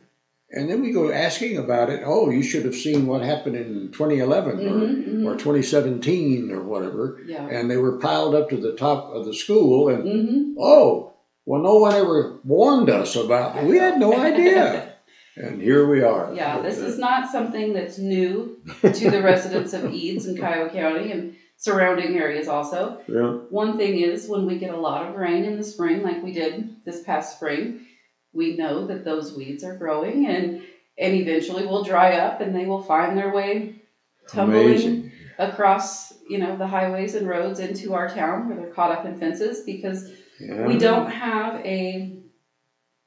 and 0.53 0.69
then 0.71 0.83
we 0.83 0.93
go 0.93 1.11
asking 1.11 1.57
about 1.57 1.91
it. 1.91 2.03
Oh, 2.05 2.31
you 2.31 2.43
should 2.43 2.65
have 2.65 2.75
seen 2.75 3.07
what 3.07 3.23
happened 3.23 3.57
in 3.57 3.91
2011 3.93 4.59
Mhm, 4.59 5.25
or, 5.27 5.33
or 5.33 5.37
2017 5.37 6.51
or 6.51 6.63
whatever. 6.63 7.21
Yeah. 7.27 7.47
And 7.49 7.71
they 7.71 7.77
were 7.77 7.99
piled 7.99 8.35
up 8.35 8.51
to 8.51 8.57
the 8.57 8.73
top 8.77 9.11
of 9.13 9.25
the 9.27 9.35
school. 9.35 9.89
And 9.89 10.05
Mm-hmm. 10.05 10.55
oh, 10.59 11.15
well, 11.47 11.63
no 11.63 11.79
one 11.79 11.95
ever 11.95 12.39
warned 12.45 12.91
us 12.91 13.17
about 13.17 13.57
it. 13.57 13.65
We 13.65 13.79
had 13.79 13.99
no 13.99 14.17
idea. 14.17 14.95
and 15.37 15.61
here 15.61 15.89
we 15.89 16.03
are. 16.03 16.33
Yeah, 16.35 16.61
this 16.61 16.79
is 16.79 16.99
not 16.99 17.31
something 17.31 17.73
that's 17.73 17.99
new 17.99 18.61
to 18.83 19.11
the 19.11 19.23
residents 19.23 19.73
of 19.73 19.93
Eads 19.93 20.27
and 20.27 20.39
Kiowa 20.39 20.71
County 20.71 21.11
and 21.11 21.35
surrounding 21.57 22.17
areas 22.17 22.49
also. 22.49 23.01
Yeah. 23.09 23.39
One 23.51 23.77
thing 23.79 23.99
is 23.99 24.29
when 24.29 24.47
we 24.47 24.59
get 24.59 24.75
a 24.75 24.77
lot 24.77 25.09
of 25.09 25.17
rain 25.17 25.45
in 25.45 25.57
the 25.57 25.65
spring, 25.65 26.03
like 26.03 26.23
we 26.23 26.33
did 26.33 26.85
this 26.85 27.03
past 27.03 27.37
spring, 27.37 27.87
we 28.33 28.57
know 28.57 28.87
that 28.87 29.05
those 29.05 29.35
weeds 29.35 29.63
are 29.65 29.77
growing 29.77 30.27
and 30.27 30.63
and 30.99 31.15
eventually 31.15 31.67
will 31.67 31.83
dry 31.85 32.17
up 32.17 32.41
and 32.41 32.55
they 32.55 32.67
will 32.67 32.83
find 32.83 33.17
their 33.17 33.33
way 33.33 33.83
tumbling 34.29 34.67
Amazing. 34.67 35.13
across, 35.39 36.13
you 36.29 36.39
know, 36.39 36.57
the 36.57 36.67
highways 36.67 37.15
and 37.15 37.27
roads 37.27 37.61
into 37.61 37.95
our 37.95 38.09
town 38.09 38.47
where 38.49 38.57
they're 38.59 38.71
caught 38.75 38.93
up 38.93 39.07
in 39.07 39.19
fences 39.19 39.61
because 39.65 40.11
Yeah. 40.39 40.67
we 40.67 40.77
don't 40.79 41.11
have 41.11 41.57
a 41.65 42.19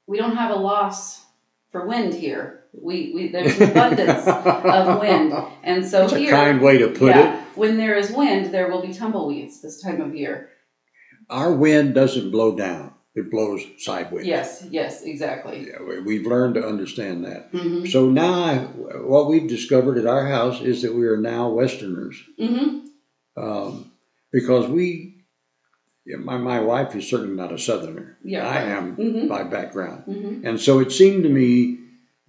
we 0.08 0.18
don't 0.18 0.36
have 0.36 0.52
a 0.52 0.56
loss 0.56 1.24
for 1.72 1.86
wind 1.88 2.14
here. 2.14 2.64
We, 2.74 3.12
we 3.16 3.28
there's 3.30 3.60
an 3.62 3.70
abundance 3.72 4.28
of 4.28 5.00
wind. 5.00 5.34
And 5.64 5.86
so 5.86 6.02
That's 6.02 6.14
a 6.14 6.20
here 6.20 6.32
kind 6.32 6.62
way 6.62 6.78
to 6.80 6.90
put 6.90 7.16
it. 7.16 7.30
when 7.56 7.78
there 7.78 7.96
is 7.96 8.12
wind, 8.12 8.54
there 8.54 8.70
will 8.70 8.82
be 8.82 8.94
tumbleweeds 8.94 9.62
this 9.62 9.82
time 9.82 10.02
of 10.02 10.16
year. 10.16 10.50
Our 11.30 11.54
wind 11.54 11.94
doesn't 11.96 12.32
blow 12.32 12.56
down; 12.56 12.94
it 13.16 13.32
blows 13.32 13.64
sideways. 13.78 14.26
Yes, 14.26 14.66
yes, 14.70 15.04
exactly. 15.04 15.68
Yeah, 15.70 15.82
we- 15.88 16.00
we've 16.02 16.28
learned 16.28 16.56
to 16.56 16.68
understand 16.68 17.24
that. 17.26 17.48
hmm 17.52 17.86
So 17.86 18.10
now, 18.10 18.34
I, 18.44 18.58
what 19.14 19.30
we've 19.30 19.48
discovered 19.48 19.98
at 19.98 20.06
our 20.06 20.28
house 20.28 20.62
is 20.62 20.82
that 20.82 20.94
we 20.94 21.06
are 21.08 21.18
now 21.18 21.50
Westerners 21.50 22.18
hmm 22.38 22.80
um, 23.38 23.92
because 24.32 24.68
we. 24.68 25.16
yeah, 26.06 26.18
My, 26.18 26.38
my 26.38 26.60
wife 26.60 26.96
is 26.96 27.10
certainly 27.10 27.36
not 27.36 27.52
a 27.54 27.58
Southerner. 27.58 28.18
Yeah. 28.24 28.48
I 28.48 28.62
am 28.64 28.96
hmm 28.96 29.28
by 29.28 29.44
background. 29.44 30.04
hmm 30.06 30.46
And 30.48 30.60
so 30.60 30.80
it 30.80 30.92
seemed 30.92 31.24
to 31.24 31.30
me 31.30 31.80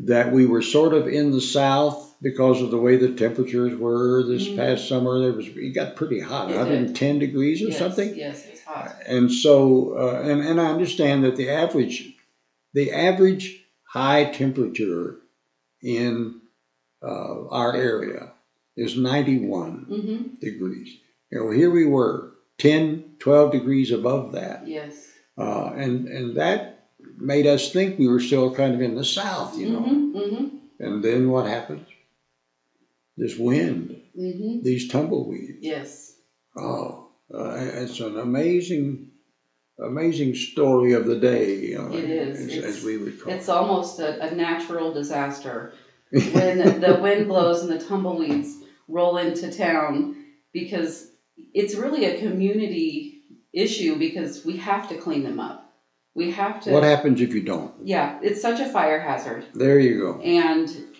that 0.00 0.32
we 0.32 0.46
were 0.46 0.62
sort 0.62 0.92
of 0.94 1.08
in 1.08 1.30
the 1.32 1.40
South 1.40 2.05
because 2.22 2.62
of 2.62 2.70
the 2.70 2.78
way 2.78 2.96
the 2.96 3.12
temperatures 3.12 3.76
were 3.78 4.22
this 4.22 4.48
Mhm. 4.48 4.56
past 4.56 4.88
summer. 4.88 5.18
There 5.20 5.32
was 5.32 5.48
it 5.48 5.74
got 5.74 5.96
pretty 5.96 6.20
hot, 6.20 6.48
110 6.48 7.18
degrees 7.18 7.62
or 7.62 7.68
Yes, 7.68 7.78
something. 7.78 8.16
Yes, 8.16 8.46
it's 8.50 8.62
hot. 8.62 8.96
And 9.06 9.30
so, 9.30 9.96
uh, 9.98 10.22
and, 10.24 10.40
and 10.40 10.60
I 10.60 10.66
understand 10.70 11.24
that 11.24 11.36
the 11.36 11.48
average, 11.50 12.16
the 12.72 12.90
average 12.92 13.64
high 13.84 14.24
temperature 14.24 15.16
in 15.82 16.40
uh, 17.02 17.48
our 17.48 17.74
area 17.76 18.32
is 18.76 18.96
91 18.96 19.84
hmm 19.88 20.22
degrees. 20.40 20.98
You 21.30 21.38
know, 21.40 21.50
here 21.50 21.70
we 21.70 21.86
were 21.86 22.32
10, 22.58 23.16
12 23.18 23.52
degrees 23.52 23.90
above 23.90 24.32
that. 24.32 24.66
Yes. 24.66 25.12
Uh, 25.38 25.72
and, 25.76 26.08
and 26.08 26.36
that 26.36 26.88
made 27.18 27.46
us 27.46 27.72
think 27.72 27.98
we 27.98 28.08
were 28.08 28.20
still 28.20 28.54
kind 28.54 28.74
of 28.74 28.80
in 28.80 28.94
the 28.94 29.04
South, 29.04 29.58
you 29.58 29.70
know. 29.70 29.80
hmm 29.80 30.18
hmm 30.18 30.46
And 30.78 31.02
then 31.04 31.30
what 31.30 31.46
happens? 31.46 31.86
This 33.16 33.38
wind, 33.38 34.02
hmm 34.14 34.62
these 34.62 34.88
tumbleweeds. 34.88 35.58
Yes. 35.60 36.16
Oh, 36.56 37.10
uh, 37.32 37.54
it's 37.56 38.00
an 38.00 38.18
amazing, 38.18 39.10
amazing 39.78 40.34
story 40.34 40.92
of 40.92 41.06
the 41.06 41.18
day. 41.18 41.56
You 41.56 41.78
know, 41.78 41.92
It 41.92 42.04
is. 42.04 42.56
as, 42.56 42.76
as 42.76 42.84
we 42.84 42.98
would 42.98 43.20
call 43.20 43.32
It's 43.32 43.48
almost 43.48 44.00
a, 44.00 44.22
a 44.22 44.34
natural 44.34 44.92
disaster 44.92 45.72
when 46.10 46.80
the 46.80 46.98
wind 47.02 47.28
blows 47.28 47.62
and 47.62 47.70
the 47.70 47.84
tumbleweeds 47.84 48.62
roll 48.88 49.16
into 49.16 49.50
town 49.50 50.16
because 50.52 51.10
it's 51.52 51.74
really 51.74 52.04
a 52.04 52.18
community 52.18 53.22
issue 53.52 53.98
because 53.98 54.44
we 54.44 54.56
have 54.58 54.88
to 54.88 54.96
clean 54.96 55.24
them 55.24 55.40
up. 55.40 55.74
We 56.14 56.30
have 56.30 56.60
to. 56.62 56.72
What 56.72 56.82
happens 56.82 57.20
if 57.20 57.34
you 57.34 57.42
don't? 57.42 57.72
yeah, 57.82 58.18
it's 58.22 58.40
such 58.40 58.60
a 58.60 58.68
fire 58.68 59.00
hazard. 59.00 59.46
There 59.54 59.78
you 59.78 59.98
go. 60.00 60.20
And, 60.20 60.95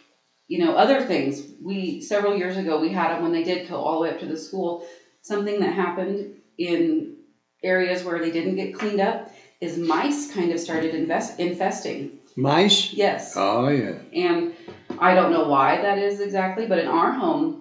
you 0.48 0.58
know, 0.58 0.74
other 0.74 1.00
things. 1.00 1.50
We, 1.62 2.00
several 2.00 2.34
years 2.34 2.56
ago, 2.56 2.78
we 2.80 2.92
had 2.92 3.10
them 3.10 3.22
when 3.22 3.32
they 3.32 3.42
did 3.42 3.68
go 3.68 3.76
all 3.76 3.96
the 3.98 4.02
way 4.02 4.10
up 4.10 4.18
to 4.20 4.26
the 4.26 4.36
school. 4.36 4.82
Something 5.22 5.60
that 5.60 5.72
happened 5.72 6.30
in 6.58 7.14
areas 7.62 8.04
where 8.04 8.20
they 8.20 8.30
didn't 8.30 8.54
get 8.54 8.74
cleaned 8.74 9.00
up 9.00 9.28
is 9.60 9.76
mice 9.76 10.30
kind 10.30 10.52
of 10.52 10.60
started 10.60 10.94
invest, 10.94 11.38
infesting. 11.38 12.12
Mice? 12.36 12.92
Yes. 12.92 13.34
Oh 13.36 13.68
yeah. 13.68 13.94
And 14.12 14.52
I 14.98 15.14
don't 15.14 15.30
know 15.30 15.48
why 15.48 15.80
that 15.80 15.98
is 15.98 16.20
exactly, 16.20 16.66
but 16.66 16.78
in 16.78 16.86
our 16.86 17.12
home 17.12 17.60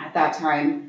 at 0.00 0.14
that 0.14 0.32
time, 0.32 0.82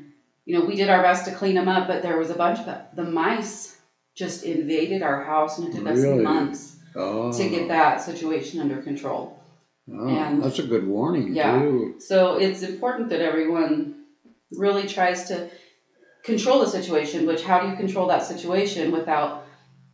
you 0.46 0.56
know, 0.58 0.66
we 0.66 0.76
did 0.76 0.90
our 0.90 1.02
best 1.02 1.26
to 1.26 1.32
clean 1.32 1.56
them 1.56 1.68
up, 1.68 1.88
but 1.88 2.02
there 2.02 2.18
was 2.18 2.30
a 2.30 2.36
bunch 2.36 2.60
of 2.62 2.78
the 2.94 3.04
mice 3.04 3.76
just 4.16 4.44
invaded 4.44 5.04
our 5.04 5.20
house 5.20 5.58
and 5.58 5.68
it 5.68 5.78
took 5.78 5.88
us 5.88 6.00
Really? 6.02 6.24
months 6.24 6.78
Oh, 6.96 7.32
to 7.32 7.48
get 7.48 7.68
that 7.68 8.02
situation 8.02 8.60
under 8.60 8.80
control. 8.80 9.37
Oh, 9.92 10.08
and- 10.08 10.42
that's 10.42 10.60
a 10.60 10.64
good 10.64 10.86
warning 10.86 11.34
Yeah. 11.34 11.60
too. 11.60 11.96
So 12.00 12.36
it's 12.36 12.62
important 12.64 13.10
that 13.10 13.22
everyone 13.22 13.96
really 14.58 14.88
tries 14.88 15.28
to 15.30 15.50
control 16.24 16.60
the 16.60 16.68
situation, 16.68 17.26
which 17.26 17.44
how 17.44 17.60
do 17.60 17.68
you 17.70 17.76
control 17.76 18.08
that 18.08 18.24
situation 18.24 18.92
without 18.92 19.44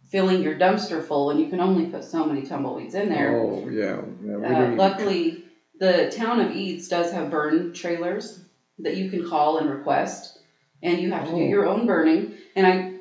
filling 0.10 0.42
your 0.42 0.56
dumpster 0.56 1.02
full 1.04 1.28
when 1.28 1.40
you 1.40 1.48
can 1.48 1.60
only 1.60 1.86
put 1.88 2.04
so 2.04 2.26
many 2.26 2.44
tumbleweeds 2.44 2.96
in 2.96 3.10
there? 3.10 3.36
Oh, 3.36 3.68
yeah. 3.70 4.02
yeah 4.24 4.72
Uh, 4.72 4.76
luckily, 4.76 5.44
the 5.80 6.12
town 6.16 6.40
of 6.40 6.52
Eads 6.52 6.88
does 6.88 7.12
have 7.12 7.30
burn 7.30 7.74
trailers 7.74 8.40
that 8.80 8.96
you 8.96 9.10
can 9.10 9.26
call 9.26 9.58
and 9.58 9.70
request, 9.70 10.40
and 10.82 11.00
you 11.00 11.12
have 11.12 11.26
to 11.26 11.32
do 11.32 11.42
Oh. 11.42 11.48
your 11.48 11.66
own 11.66 11.86
burning. 11.86 12.34
And 12.56 12.66
I, 12.68 12.92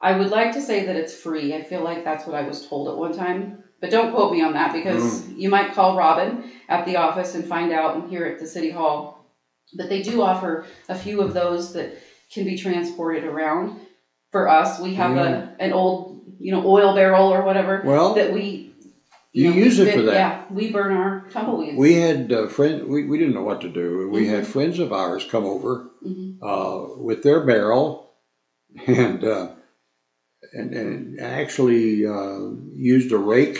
I 0.00 0.16
would 0.18 0.30
like 0.30 0.52
to 0.52 0.60
say 0.60 0.84
that 0.84 0.96
it's 0.96 1.14
free. 1.14 1.54
I 1.54 1.62
feel 1.62 1.82
like 1.82 2.04
that's 2.04 2.26
what 2.26 2.36
I 2.36 2.42
was 2.46 2.66
told 2.66 2.88
at 2.88 2.96
one 2.96 3.12
time, 3.12 3.63
but 3.84 3.90
don't 3.90 4.12
quote 4.14 4.32
me 4.32 4.40
on 4.40 4.54
that 4.54 4.72
because 4.72 5.20
Mm. 5.20 5.36
you 5.36 5.50
might 5.50 5.74
call 5.74 5.94
Robin 5.94 6.42
at 6.70 6.86
the 6.86 6.96
office 6.96 7.34
and 7.34 7.44
find 7.44 7.70
out 7.70 7.96
and 7.96 8.08
here 8.08 8.24
at 8.24 8.38
the 8.38 8.46
city 8.46 8.70
hall. 8.70 9.26
But 9.76 9.90
they 9.90 10.00
do 10.00 10.22
offer 10.22 10.64
a 10.88 10.94
few 10.94 11.20
of 11.20 11.34
those 11.34 11.74
that 11.74 11.98
can 12.32 12.46
be 12.46 12.56
transported 12.56 13.24
around. 13.24 13.78
For 14.32 14.48
us, 14.48 14.80
we 14.80 14.94
have 14.94 15.16
Yeah. 15.16 15.50
a 15.58 15.62
an 15.66 15.72
old, 15.74 16.22
you 16.38 16.50
know, 16.50 16.62
oil 16.66 16.94
barrel 16.94 17.28
or 17.30 17.44
whatever 17.44 17.82
Well, 17.84 18.14
that 18.14 18.32
we. 18.32 18.72
You 19.34 19.50
know, 19.50 19.56
use 19.56 19.78
it 19.78 19.88
we- 19.88 19.92
for 19.96 20.02
that. 20.02 20.14
Yeah, 20.14 20.42
we 20.50 20.72
burn 20.72 20.92
our 20.92 21.26
tumbleweeds. 21.30 21.76
we 21.76 21.92
had 21.96 22.32
uh, 22.32 22.46
friend. 22.46 22.88
We, 22.88 23.04
we 23.04 23.18
didn't 23.18 23.34
know 23.34 23.42
what 23.42 23.60
to 23.60 23.68
do. 23.68 24.08
We 24.08 24.28
had 24.28 24.44
Mhm. 24.44 24.52
friends 24.54 24.78
of 24.78 24.92
ours 24.94 25.26
come 25.30 25.44
over 25.44 25.90
Mhm. 26.02 26.38
uh, 26.40 27.02
with 27.08 27.22
their 27.22 27.40
barrel, 27.44 28.14
and 28.86 29.22
uh, 29.24 29.48
and, 30.54 30.72
and 30.72 31.20
actually 31.20 32.06
uh, 32.06 32.38
used 32.72 33.12
a 33.12 33.18
rake 33.18 33.58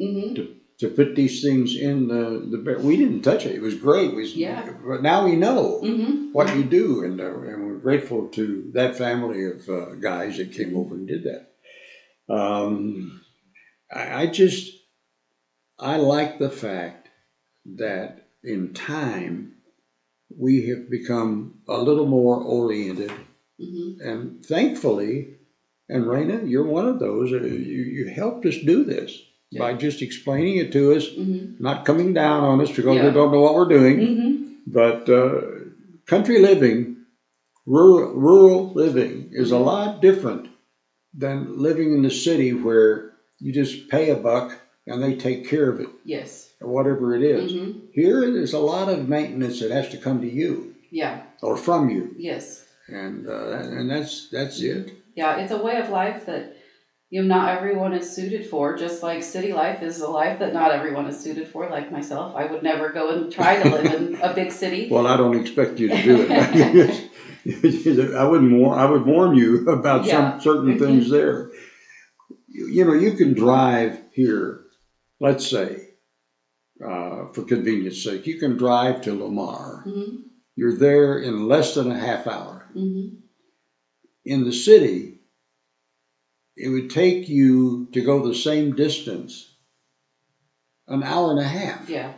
Mhm. 0.00 0.56
to 0.78 0.88
put 0.90 1.14
these 1.16 1.42
things 1.42 1.74
in 1.76 2.08
the 2.08 2.22
the. 2.50 2.78
We 2.80 2.96
didn't 2.96 3.22
touch 3.22 3.46
it. 3.46 3.54
It 3.54 3.62
was 3.62 3.74
great. 3.74 4.14
We, 4.14 4.26
Yeah. 4.26 4.74
But 4.86 5.02
now 5.02 5.24
we 5.24 5.36
know 5.36 5.80
Mhm. 5.82 6.32
what 6.32 6.54
you 6.56 6.64
do, 6.64 7.02
and 7.02 7.20
uh, 7.20 7.38
and 7.50 7.66
we're 7.66 7.78
grateful 7.78 8.28
to 8.28 8.70
that 8.74 8.96
family 8.96 9.44
of 9.44 9.68
uh, 9.68 9.94
guys 9.96 10.36
that 10.36 10.52
came 10.52 10.76
over 10.76 10.94
and 10.94 11.08
did 11.08 11.24
that. 11.24 11.52
Um, 12.28 13.22
I, 13.90 14.22
I 14.22 14.26
just 14.26 14.72
I 15.78 15.96
like 15.96 16.38
the 16.38 16.50
fact 16.50 17.08
that 17.66 18.28
in 18.44 18.74
time 18.74 19.54
we 20.36 20.68
have 20.68 20.90
become 20.90 21.60
a 21.68 21.78
little 21.82 22.06
more 22.06 22.36
oriented, 22.42 23.12
Mhm. 23.60 24.00
and 24.00 24.44
thankfully, 24.46 25.38
and 25.88 26.04
Raina, 26.04 26.48
you're 26.48 26.66
one 26.66 26.88
of 26.88 26.98
those. 27.00 27.30
You 27.32 27.38
you 27.40 28.06
helped 28.08 28.46
us 28.46 28.58
do 28.58 28.84
this 28.84 29.22
by 29.58 29.74
just 29.74 30.02
explaining 30.02 30.56
it 30.56 30.72
to 30.72 30.92
us, 30.92 31.08
Mhm. 31.08 31.60
not 31.60 31.84
coming 31.84 32.12
down 32.12 32.42
on 32.44 32.60
us 32.60 32.68
because 32.70 32.96
we 32.98 33.06
Yeah. 33.06 33.10
don't 33.10 33.32
know 33.32 33.40
what 33.40 33.54
we're 33.54 33.68
doing. 33.68 33.98
Mhm. 33.98 34.46
But 34.66 35.08
uh, 35.08 35.40
country 36.06 36.40
living, 36.40 36.96
rural, 37.66 38.14
rural 38.14 38.72
living, 38.74 39.28
is 39.32 39.52
a 39.52 39.58
lot 39.58 40.02
different 40.02 40.48
than 41.14 41.58
living 41.58 41.92
in 41.94 42.02
the 42.02 42.10
city 42.10 42.52
where 42.52 43.12
you 43.38 43.52
just 43.52 43.88
pay 43.88 44.10
a 44.10 44.16
buck 44.16 44.58
and 44.86 45.02
they 45.02 45.14
take 45.14 45.48
care 45.48 45.68
of 45.70 45.80
it, 45.80 45.88
Yes. 46.04 46.52
or 46.60 46.68
whatever 46.68 47.14
it 47.14 47.22
is. 47.22 47.52
Mhm. 47.52 47.74
Here, 47.92 48.20
there's 48.30 48.52
a 48.52 48.58
lot 48.58 48.88
of 48.88 49.08
maintenance 49.08 49.60
that 49.60 49.70
has 49.70 49.88
to 49.90 49.96
come 49.96 50.20
to 50.20 50.28
you 50.30 50.74
Yeah. 50.90 51.22
or 51.42 51.56
from 51.56 51.88
you, 51.90 52.14
Yes. 52.18 52.66
and 52.88 53.26
uh, 53.28 53.62
and 53.62 53.88
that's 53.90 54.28
that's 54.30 54.60
it. 54.60 54.92
Yeah. 55.14 55.38
It's 55.38 55.52
a 55.52 55.62
way 55.62 55.76
of 55.80 55.88
life 55.90 56.26
that 56.26 56.55
you 57.10 57.22
know 57.22 57.28
not 57.28 57.48
everyone 57.48 57.92
is 57.92 58.14
suited 58.14 58.46
for. 58.46 58.76
Just 58.76 59.02
like 59.02 59.22
city 59.22 59.52
life 59.52 59.82
is 59.82 60.00
a 60.00 60.08
life 60.08 60.38
that 60.40 60.52
not 60.52 60.72
everyone 60.72 61.06
is 61.06 61.20
suited 61.20 61.48
for. 61.48 61.68
Like 61.70 61.92
myself, 61.92 62.34
I 62.34 62.46
would 62.46 62.62
never 62.62 62.90
go 62.90 63.10
and 63.10 63.30
try 63.32 63.62
to 63.62 63.68
live 63.68 63.92
in 63.94 64.14
a 64.16 64.34
big 64.34 64.52
city. 64.52 64.88
Well, 64.90 65.06
I 65.06 65.16
don't 65.16 65.36
expect 65.40 65.78
you 65.78 65.88
to 65.88 66.02
do 66.02 66.26
it. 66.28 67.10
I 68.16 68.24
wouldn't 68.24 68.52
warn. 68.52 68.78
I 68.78 68.86
would 68.86 69.06
warn 69.06 69.36
you 69.36 69.68
about 69.68 70.04
Yeah. 70.04 70.38
some 70.38 70.40
certain 70.40 70.78
things 70.78 71.10
there. 71.10 71.50
You, 72.48 72.84
know, 72.84 72.92
you 72.94 73.12
can 73.12 73.34
drive 73.34 74.00
here. 74.12 74.62
Let's 75.20 75.46
say, 75.46 75.94
uh, 76.84 77.26
for 77.32 77.42
convenience 77.42 78.02
sake, 78.02 78.26
you 78.26 78.38
can 78.38 78.56
drive 78.56 79.00
to 79.02 79.14
Lamar. 79.14 79.84
Mhm. 79.86 80.24
You're 80.56 80.76
there 80.76 81.18
in 81.18 81.48
less 81.48 81.74
than 81.74 81.90
a 81.90 81.98
half 81.98 82.26
hour. 82.26 82.66
Mhm. 82.74 83.18
In 84.24 84.44
the 84.44 84.52
city, 84.52 85.15
it 86.56 86.68
would 86.70 86.90
take 86.90 87.28
you 87.28 87.86
to 87.92 88.02
go 88.02 88.26
the 88.26 88.34
same 88.34 88.74
distance 88.74 89.52
an 90.88 91.02
hour 91.02 91.30
and 91.30 91.40
a 91.40 91.44
half. 91.44 91.88
Yeah. 91.88 92.12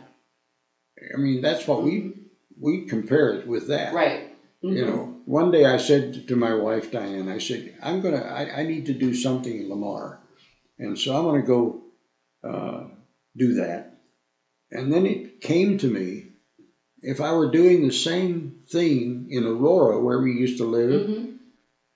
I 1.13 1.17
mean, 1.17 1.41
that's 1.41 1.67
what 1.67 1.83
we 1.83 2.13
we 2.59 2.85
compare 2.85 3.33
it 3.33 3.47
with 3.47 3.67
that. 3.67 3.93
Right. 3.93 4.33
Mhm. 4.63 4.75
You 4.75 4.85
know, 4.85 5.15
one 5.25 5.51
day 5.51 5.65
I 5.65 5.77
said 5.77 6.27
to 6.27 6.35
my 6.35 6.53
wife 6.53 6.91
Diane, 6.91 7.29
I 7.29 7.37
said, 7.37 7.75
I'm 7.81 8.01
gonna, 8.01 8.17
I, 8.21 8.59
I 8.61 8.63
need 8.63 8.85
to 8.87 8.93
do 8.93 9.13
something 9.13 9.61
in 9.61 9.69
Lamar, 9.69 10.19
and 10.77 10.97
so 10.99 11.15
I'm 11.15 11.23
gonna 11.23 11.41
go 11.41 11.83
uh, 12.43 12.83
do 13.35 13.53
that. 13.55 13.97
And 14.71 14.91
then 14.93 15.05
it 15.05 15.41
came 15.41 15.77
to 15.79 15.87
me, 15.87 16.25
if 17.01 17.21
I 17.21 17.31
were 17.33 17.49
doing 17.49 17.87
the 17.87 17.93
same 17.93 18.59
thing 18.69 19.27
in 19.29 19.45
Aurora 19.45 19.99
where 19.99 20.19
we 20.21 20.33
used 20.33 20.57
to 20.57 20.65
live, 20.65 21.09
Mhm. 21.09 21.37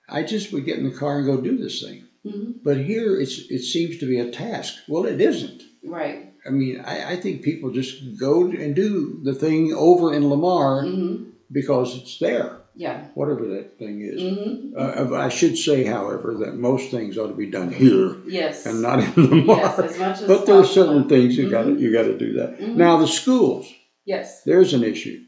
I 0.08 0.22
just 0.22 0.52
would 0.52 0.64
get 0.64 0.78
in 0.78 0.84
the 0.84 0.96
car 0.96 1.18
and 1.18 1.26
go 1.26 1.40
do 1.40 1.56
this 1.56 1.82
thing. 1.82 2.04
Mhm. 2.26 2.54
But 2.64 2.78
here, 2.78 3.20
it's 3.20 3.38
it 3.50 3.60
seems 3.62 3.98
to 3.98 4.06
be 4.06 4.18
a 4.18 4.30
task. 4.30 4.74
Well, 4.88 5.04
it 5.06 5.20
isn't. 5.20 5.62
Right. 5.84 6.32
I 6.46 6.50
mean, 6.50 6.80
I, 6.80 7.12
I 7.12 7.16
think 7.16 7.42
people 7.42 7.70
just 7.70 8.18
go 8.18 8.44
and 8.46 8.74
do 8.74 9.20
the 9.22 9.34
thing 9.34 9.72
over 9.74 10.12
in 10.14 10.28
Lamar 10.28 10.84
Mhm. 10.84 11.26
because 11.52 11.96
it's 11.96 12.18
there, 12.18 12.60
Yeah. 12.74 13.08
whatever 13.14 13.46
that 13.54 13.78
thing 13.78 14.00
is. 14.02 14.20
Mhm. 14.22 14.72
Uh, 14.76 15.14
I 15.14 15.28
should 15.28 15.56
say, 15.56 15.84
however, 15.84 16.34
that 16.40 16.56
most 16.56 16.90
things 16.90 17.16
ought 17.18 17.28
to 17.28 17.34
be 17.44 17.50
done 17.50 17.70
here 17.72 18.16
Yes. 18.26 18.66
and 18.66 18.82
not 18.82 18.98
in 19.16 19.30
Lamar. 19.30 19.56
Yes, 19.58 19.78
as 19.78 19.98
much 19.98 20.20
as 20.22 20.26
but 20.32 20.46
there 20.46 20.56
are 20.56 20.64
certain 20.64 21.08
things 21.08 21.36
you 21.38 21.48
got 21.50 21.64
to 21.64 21.70
Mhm. 21.72 21.80
you 21.80 21.92
got 21.92 22.04
to 22.12 22.18
do 22.18 22.32
that. 22.34 22.58
Mhm. 22.60 22.76
Now 22.76 22.96
the 22.98 23.06
schools, 23.06 23.66
Yes. 24.06 24.42
there's 24.44 24.72
an 24.74 24.84
issue. 24.84 25.20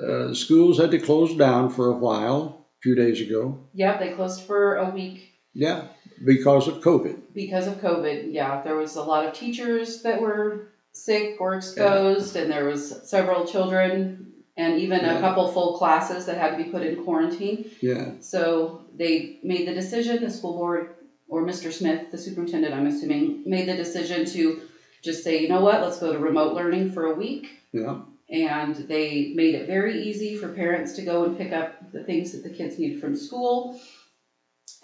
Uh, 0.00 0.32
schools 0.34 0.78
had 0.78 0.90
to 0.92 0.98
close 0.98 1.34
down 1.34 1.70
for 1.70 1.88
a 1.88 1.98
while, 1.98 2.66
a 2.78 2.80
few 2.82 2.94
days 2.94 3.20
ago. 3.20 3.42
Yeah, 3.74 3.98
They 3.98 4.10
closed 4.12 4.42
for 4.42 4.76
a 4.76 4.90
week 4.90 5.18
Yeah, 5.54 5.88
because 6.24 6.68
of 6.68 6.76
COVID. 6.80 7.16
because 7.34 7.66
of 7.66 7.74
COVID. 7.80 8.32
Yeah, 8.32 8.62
there 8.62 8.76
was 8.76 8.96
a 8.96 9.02
lot 9.02 9.26
of 9.26 9.32
teachers 9.34 10.02
that 10.02 10.20
were 10.20 10.68
sick 10.92 11.36
or 11.40 11.54
exposed, 11.54 12.36
and 12.36 12.50
there 12.50 12.64
was 12.64 13.08
several 13.08 13.46
children 13.46 14.32
and 14.56 14.80
even 14.80 15.00
Yeah. 15.00 15.18
a 15.18 15.20
couple 15.20 15.46
full 15.48 15.78
classes 15.78 16.26
that 16.26 16.36
had 16.36 16.56
to 16.56 16.64
be 16.64 16.70
put 16.70 16.82
in 16.82 16.96
quarantine. 17.04 17.70
Yeah, 17.80 18.12
So 18.20 18.82
they 18.96 19.38
made 19.44 19.68
the 19.68 19.74
decision. 19.74 20.20
The 20.22 20.30
school 20.30 20.54
board 20.54 20.90
or 21.28 21.44
Mr. 21.44 21.70
Smith, 21.70 22.10
the 22.10 22.18
superintendent, 22.18 22.74
I'm 22.74 22.86
assuming, 22.86 23.42
made 23.46 23.68
the 23.68 23.76
decision 23.76 24.24
to 24.34 24.60
just 25.02 25.22
say, 25.22 25.40
you 25.42 25.48
know 25.48 25.60
what, 25.60 25.80
let's 25.82 26.00
go 26.00 26.12
to 26.12 26.18
remote 26.18 26.54
learning 26.54 26.90
for 26.92 27.06
a 27.06 27.14
week. 27.14 27.50
yeah. 27.72 28.00
And 28.30 28.74
they 28.74 29.32
made 29.34 29.54
it 29.54 29.66
very 29.66 30.02
easy 30.02 30.36
for 30.36 30.48
parents 30.48 30.92
to 30.96 31.02
go 31.02 31.24
and 31.24 31.38
pick 31.38 31.50
up 31.52 31.92
the 31.92 32.02
things 32.04 32.32
that 32.32 32.42
the 32.42 32.50
kids 32.50 32.78
need 32.78 33.00
from 33.00 33.16
school. 33.16 33.80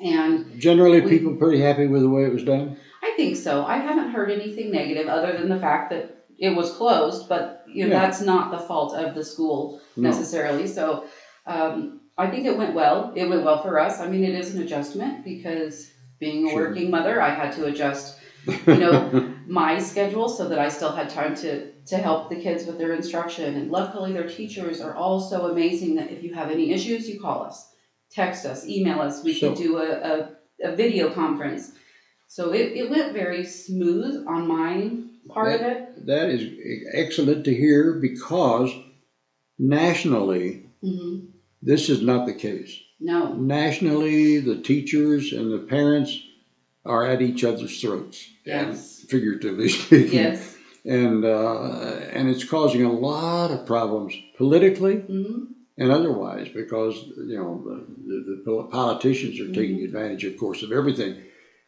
And 0.00 0.58
Generally, 0.58 1.02
We- 1.02 1.10
people 1.18 1.36
pretty 1.36 1.60
happy 1.60 1.86
with 1.86 2.02
the 2.02 2.08
way 2.10 2.24
it 2.24 2.32
was 2.32 2.44
done. 2.44 2.76
I 3.02 3.12
think 3.16 3.36
so. 3.36 3.64
I 3.64 3.76
haven't 3.76 4.10
heard 4.10 4.30
anything 4.30 4.70
negative 4.70 5.08
other 5.08 5.32
than 5.32 5.48
the 5.48 5.58
fact 5.58 5.90
that 5.90 6.16
it 6.38 6.54
was 6.56 6.72
closed, 6.72 7.28
but 7.28 7.60
you 7.72 7.84
know 7.86 7.92
Yeah. 7.92 8.00
that's 8.00 8.20
not 8.20 8.50
the 8.50 8.58
fault 8.58 8.94
of 8.94 9.14
the 9.14 9.22
school 9.24 9.78
No. 9.96 10.08
necessarily. 10.08 10.66
So 10.66 11.04
um, 11.46 12.00
I 12.16 12.26
think 12.28 12.46
it 12.46 12.56
went 12.56 12.74
well. 12.74 13.12
It 13.14 13.28
went 13.28 13.44
well 13.44 13.60
for 13.62 13.78
us. 13.78 14.00
I 14.00 14.08
mean, 14.08 14.24
it 14.24 14.34
is 14.34 14.54
an 14.54 14.62
adjustment 14.62 15.24
because 15.24 15.86
being 16.18 16.46
a 16.46 16.50
Sure. 16.50 16.68
working 16.68 16.90
mother, 16.90 17.20
I 17.20 17.28
had 17.30 17.52
to 17.52 17.66
adjust 17.66 18.16
you 18.66 18.76
know, 18.78 19.24
my 19.46 19.78
schedule 19.78 20.28
so 20.28 20.48
that 20.48 20.58
I 20.58 20.68
still 20.68 20.92
had 20.92 21.08
time 21.08 21.34
to 21.36 21.66
to 21.86 21.96
help 21.98 22.30
the 22.30 22.36
kids 22.36 22.64
with 22.66 22.78
their 22.78 22.92
instruction. 22.94 23.54
And 23.56 23.70
luckily, 23.70 24.12
their 24.12 24.26
teachers 24.26 24.80
are 24.80 24.94
all 24.94 25.20
so 25.20 25.46
amazing 25.46 25.94
that 25.96 26.10
if 26.10 26.22
you 26.22 26.32
have 26.32 26.50
any 26.50 26.70
issues, 26.72 27.08
you 27.08 27.20
call 27.20 27.42
us, 27.42 27.73
text 28.14 28.46
us, 28.46 28.66
email 28.66 29.00
us. 29.00 29.22
We 29.24 29.38
can 29.38 29.56
So- 29.56 29.62
do 29.62 29.78
a, 29.78 29.90
a, 30.12 30.70
a 30.72 30.76
video 30.76 31.10
conference. 31.10 31.72
So 32.28 32.52
it, 32.52 32.72
it 32.72 32.90
went 32.90 33.12
very 33.12 33.44
smooth 33.44 34.24
on 34.26 34.48
my 34.48 34.90
part 35.28 35.54
of 35.54 35.60
it. 35.62 36.06
that 36.06 36.28
is 36.30 36.42
excellent 36.92 37.44
to 37.44 37.54
hear 37.54 37.94
because 37.94 38.70
nationally, 39.58 40.66
hmm 40.82 41.16
this 41.62 41.88
is 41.88 42.02
not 42.02 42.26
the 42.26 42.34
case. 42.34 42.78
No. 43.00 43.32
Nationally, 43.32 44.38
the 44.38 44.60
teachers 44.60 45.32
and 45.32 45.50
the 45.50 45.60
parents 45.60 46.20
are 46.84 47.06
at 47.06 47.22
each 47.22 47.42
other's 47.42 47.80
throats. 47.80 48.28
Yes. 48.44 49.02
Figuratively 49.08 49.68
speaking. 49.80 50.12
Yes. 50.12 50.54
and 50.84 51.24
uh, 51.24 52.00
and 52.12 52.28
it's 52.28 52.44
causing 52.44 52.84
a 52.84 52.92
lot 52.92 53.50
of 53.50 53.64
problems 53.66 54.14
politically 54.36 54.96
hmm 54.96 55.44
and 55.76 55.90
otherwise 55.90 56.48
because 56.48 57.04
you 57.16 57.36
know 57.36 57.62
the, 57.64 58.42
the, 58.44 58.68
politicians 58.70 59.40
are 59.40 59.52
taking 59.52 59.82
advantage, 59.82 60.24
of 60.24 60.36
course, 60.36 60.62
of 60.62 60.72
everything, 60.72 61.16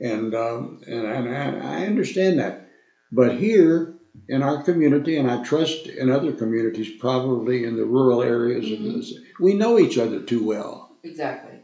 and 0.00 0.34
um, 0.34 0.78
and, 0.86 1.06
and 1.06 1.28
I 1.28 1.80
I 1.80 1.86
understand 1.86 2.38
that, 2.38 2.66
but 3.12 3.32
here 3.32 3.94
in 4.28 4.42
our 4.42 4.62
community, 4.62 5.16
and 5.16 5.30
I 5.30 5.42
trust 5.42 5.86
in 5.86 6.08
other 6.10 6.32
communities, 6.32 6.90
probably 6.98 7.64
in 7.64 7.76
the 7.76 7.84
rural 7.84 8.22
areas 8.22 8.70
of 8.70 8.82
this, 8.82 9.12
we 9.38 9.54
know 9.54 9.78
each 9.78 9.98
other 9.98 10.20
too 10.20 10.42
well. 10.42 10.88
Exactly. 11.04 11.60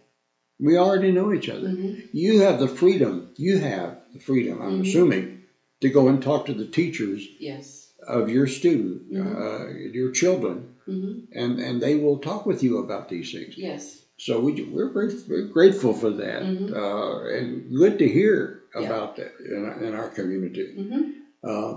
We 0.61 0.77
already 0.77 1.11
know 1.11 1.33
each 1.33 1.49
other. 1.49 1.71
hmm 1.71 1.95
You 2.13 2.41
have 2.41 2.59
the 2.59 2.69
freedom. 2.69 3.31
You 3.37 3.59
have 3.59 3.97
the 4.13 4.21
freedom. 4.21 4.61
I'm 4.61 4.79
Mhm. 4.79 4.87
assuming 4.87 5.39
to 5.81 5.89
go 5.89 6.07
and 6.09 6.23
talk 6.23 6.47
to 6.47 6.55
the 6.55 6.67
teachers 6.67 7.27
Yes. 7.41 7.93
of 8.07 8.29
your 8.29 8.47
student, 8.47 9.11
Mhm. 9.11 9.35
uh, 9.37 9.89
your 9.93 10.11
children, 10.11 10.69
hmm 10.87 11.13
and 11.33 11.59
and 11.61 11.81
they 11.81 11.95
will 11.97 12.19
talk 12.19 12.47
with 12.47 12.63
you 12.63 12.79
about 12.79 13.09
these 13.09 13.31
things. 13.33 13.55
Yes. 13.57 14.05
So 14.19 14.41
we 14.41 14.63
we're 14.63 14.93
very, 14.93 15.09
very 15.09 15.49
grateful 15.49 15.95
for 15.95 16.11
that, 16.11 16.43
Mhm. 16.43 16.73
uh, 16.73 17.37
and 17.37 17.75
good 17.75 17.99
to 17.99 18.07
hear 18.09 18.61
Yeah. 18.75 18.87
about 18.87 19.17
that 19.17 19.33
in, 19.45 19.65
our- 19.65 19.83
in 19.83 19.95
our 19.95 20.09
community. 20.09 20.67
hmm 20.77 21.03
Um, 21.45 21.75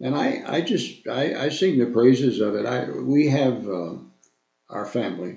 and 0.00 0.14
I, 0.14 0.42
I 0.56 0.60
just 0.60 1.06
I, 1.06 1.46
I 1.46 1.48
sing 1.50 1.78
the 1.78 1.86
praises 1.86 2.40
of 2.40 2.54
it. 2.58 2.66
I 2.66 2.90
we 3.14 3.28
have 3.28 3.68
uh, 3.68 3.94
our 4.68 4.86
family 4.86 5.34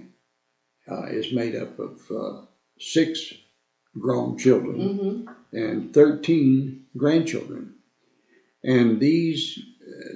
uh, 0.92 1.06
is 1.20 1.32
made 1.32 1.56
up 1.56 1.78
of 1.80 1.94
uh, 2.12 2.42
six 2.80 3.34
grown 4.00 4.38
children 4.38 4.80
hmm 4.82 5.16
and 5.54 5.94
thirteen 5.94 6.82
grandchildren, 6.98 7.74
and 8.64 9.00
these 9.00 9.60
uh, 9.82 10.16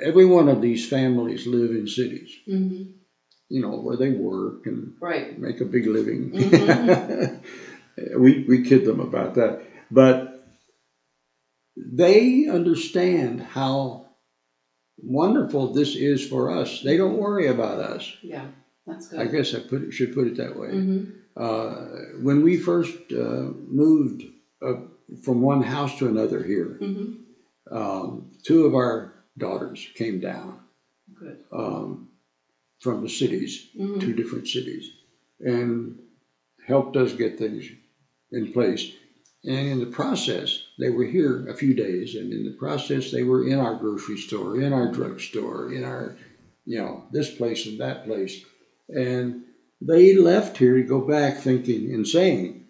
every 0.00 0.24
one 0.24 0.48
of 0.48 0.60
these 0.62 0.86
families 0.88 1.46
live 1.46 1.70
in 1.70 1.86
cities. 1.86 2.30
hmm 2.46 2.82
You 3.50 3.62
know 3.62 3.76
where 3.80 3.96
they 3.96 4.10
work 4.10 4.66
and 4.66 4.92
Right. 5.00 5.38
make 5.38 5.60
a 5.60 5.64
big 5.64 5.86
living. 5.86 6.30
Mhm. 6.30 7.40
we 8.18 8.44
we 8.48 8.62
kid 8.62 8.84
them 8.84 9.00
about 9.00 9.34
that, 9.34 9.62
but 9.90 10.44
they 11.76 12.46
understand 12.46 13.40
how 13.40 14.06
wonderful 15.02 15.72
this 15.72 15.94
is 15.94 16.26
for 16.26 16.50
us. 16.50 16.82
They 16.82 16.96
don't 16.96 17.16
worry 17.16 17.46
about 17.46 17.78
us. 17.78 18.12
Yeah. 18.22 18.46
That's 18.86 19.08
good. 19.08 19.20
I 19.20 19.26
guess 19.26 19.54
I 19.54 19.60
put 19.60 19.82
it, 19.82 19.92
should 19.92 20.14
put 20.14 20.26
it 20.26 20.36
that 20.36 20.56
way. 20.56 20.70
hmm 20.70 21.04
Uh, 21.36 21.86
when 22.20 22.42
we 22.42 22.56
first 22.56 22.98
uh, 23.12 23.46
moved 23.82 24.24
uh, 24.60 24.74
from 25.22 25.40
one 25.40 25.62
house 25.62 25.96
to 25.98 26.08
another 26.08 26.42
here, 26.42 26.76
hmm 26.80 27.12
um, 27.70 28.32
two 28.42 28.64
of 28.66 28.74
our 28.74 29.12
daughters 29.38 29.86
came 29.94 30.20
down 30.20 30.60
Good. 31.18 31.38
um, 31.52 32.08
from 32.80 33.02
the 33.02 33.08
cities 33.08 33.68
hmm 33.76 33.98
two 34.00 34.14
different 34.14 34.46
cities 34.48 34.90
and 35.40 35.98
helped 36.66 36.96
us 36.96 37.12
get 37.12 37.38
things 37.38 37.64
in 38.32 38.52
place. 38.52 38.92
And 39.44 39.68
in 39.68 39.78
the 39.80 39.86
process, 39.86 40.64
they 40.78 40.90
were 40.90 41.04
here 41.04 41.46
a 41.48 41.54
few 41.54 41.72
days, 41.72 42.16
and 42.16 42.32
in 42.32 42.44
the 42.44 42.56
process, 42.58 43.10
they 43.12 43.22
were 43.22 43.46
in 43.46 43.58
our 43.58 43.76
grocery 43.76 44.16
store, 44.18 44.60
in 44.60 44.72
our 44.72 44.90
drugstore, 44.92 45.72
in 45.72 45.84
our, 45.84 46.16
you 46.66 46.78
know, 46.78 47.04
this 47.12 47.30
place 47.36 47.64
and 47.66 47.78
that 47.80 48.04
place. 48.04 48.44
And 48.88 49.44
they 49.80 50.14
left 50.16 50.58
here 50.58 50.74
to 50.74 50.82
go 50.82 51.00
back 51.00 51.36
thinking 51.38 51.94
and 51.94 52.06
saying, 52.06 52.64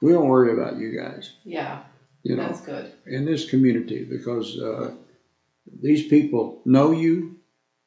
we 0.00 0.12
don't 0.12 0.26
worry 0.28 0.52
about 0.54 0.78
you 0.78 0.98
guys, 0.98 1.34
Yeah. 1.44 1.82
you 2.22 2.34
know, 2.34 2.46
That's 2.48 2.62
good. 2.62 2.92
in 3.06 3.26
this 3.26 3.48
community 3.48 4.04
because 4.04 4.58
uh, 4.58 4.92
these 5.80 6.06
people 6.08 6.62
know 6.64 6.92
you 6.92 7.36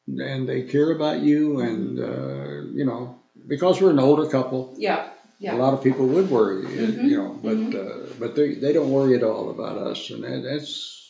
and 0.08 0.50
they 0.50 0.64
care 0.64 0.92
about 0.92 1.20
you, 1.22 1.60
and, 1.60 2.00
uh, 2.00 2.62
you 2.74 2.84
know, 2.84 3.20
because 3.48 3.80
we're 3.80 3.92
an 3.92 4.00
older 4.00 4.28
couple, 4.28 4.74
Yeah. 4.78 5.10
Yeah. 5.40 5.56
a 5.56 5.58
lot 5.58 5.74
of 5.74 5.84
people 5.84 6.06
would 6.08 6.30
worry, 6.30 6.64
Mhm, 6.66 7.10
you 7.10 7.18
know, 7.18 7.40
but 7.42 7.80
uh, 7.80 8.08
but 8.20 8.36
they, 8.36 8.56
they 8.56 8.74
don't 8.74 8.92
worry 8.92 9.16
at 9.16 9.24
all 9.24 9.52
about 9.52 9.78
us, 9.78 10.10
and 10.10 10.24
that, 10.24 10.42
that's 10.44 11.08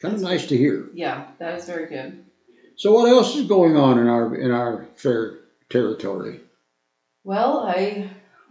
kind 0.00 0.14
of 0.14 0.20
nice 0.22 0.46
to 0.46 0.56
hear. 0.56 0.88
Yeah. 0.94 1.26
That 1.38 1.58
is 1.58 1.66
very 1.66 1.86
good. 1.88 2.24
So, 2.76 2.92
what 2.92 3.08
else 3.10 3.36
is 3.36 3.46
going 3.46 3.76
on 3.76 3.98
in 3.98 4.06
our 4.06 4.34
in 4.34 4.50
our 4.50 4.86
fair 4.96 5.40
territory? 5.68 6.40
Well, 7.24 7.58
I 7.66 8.10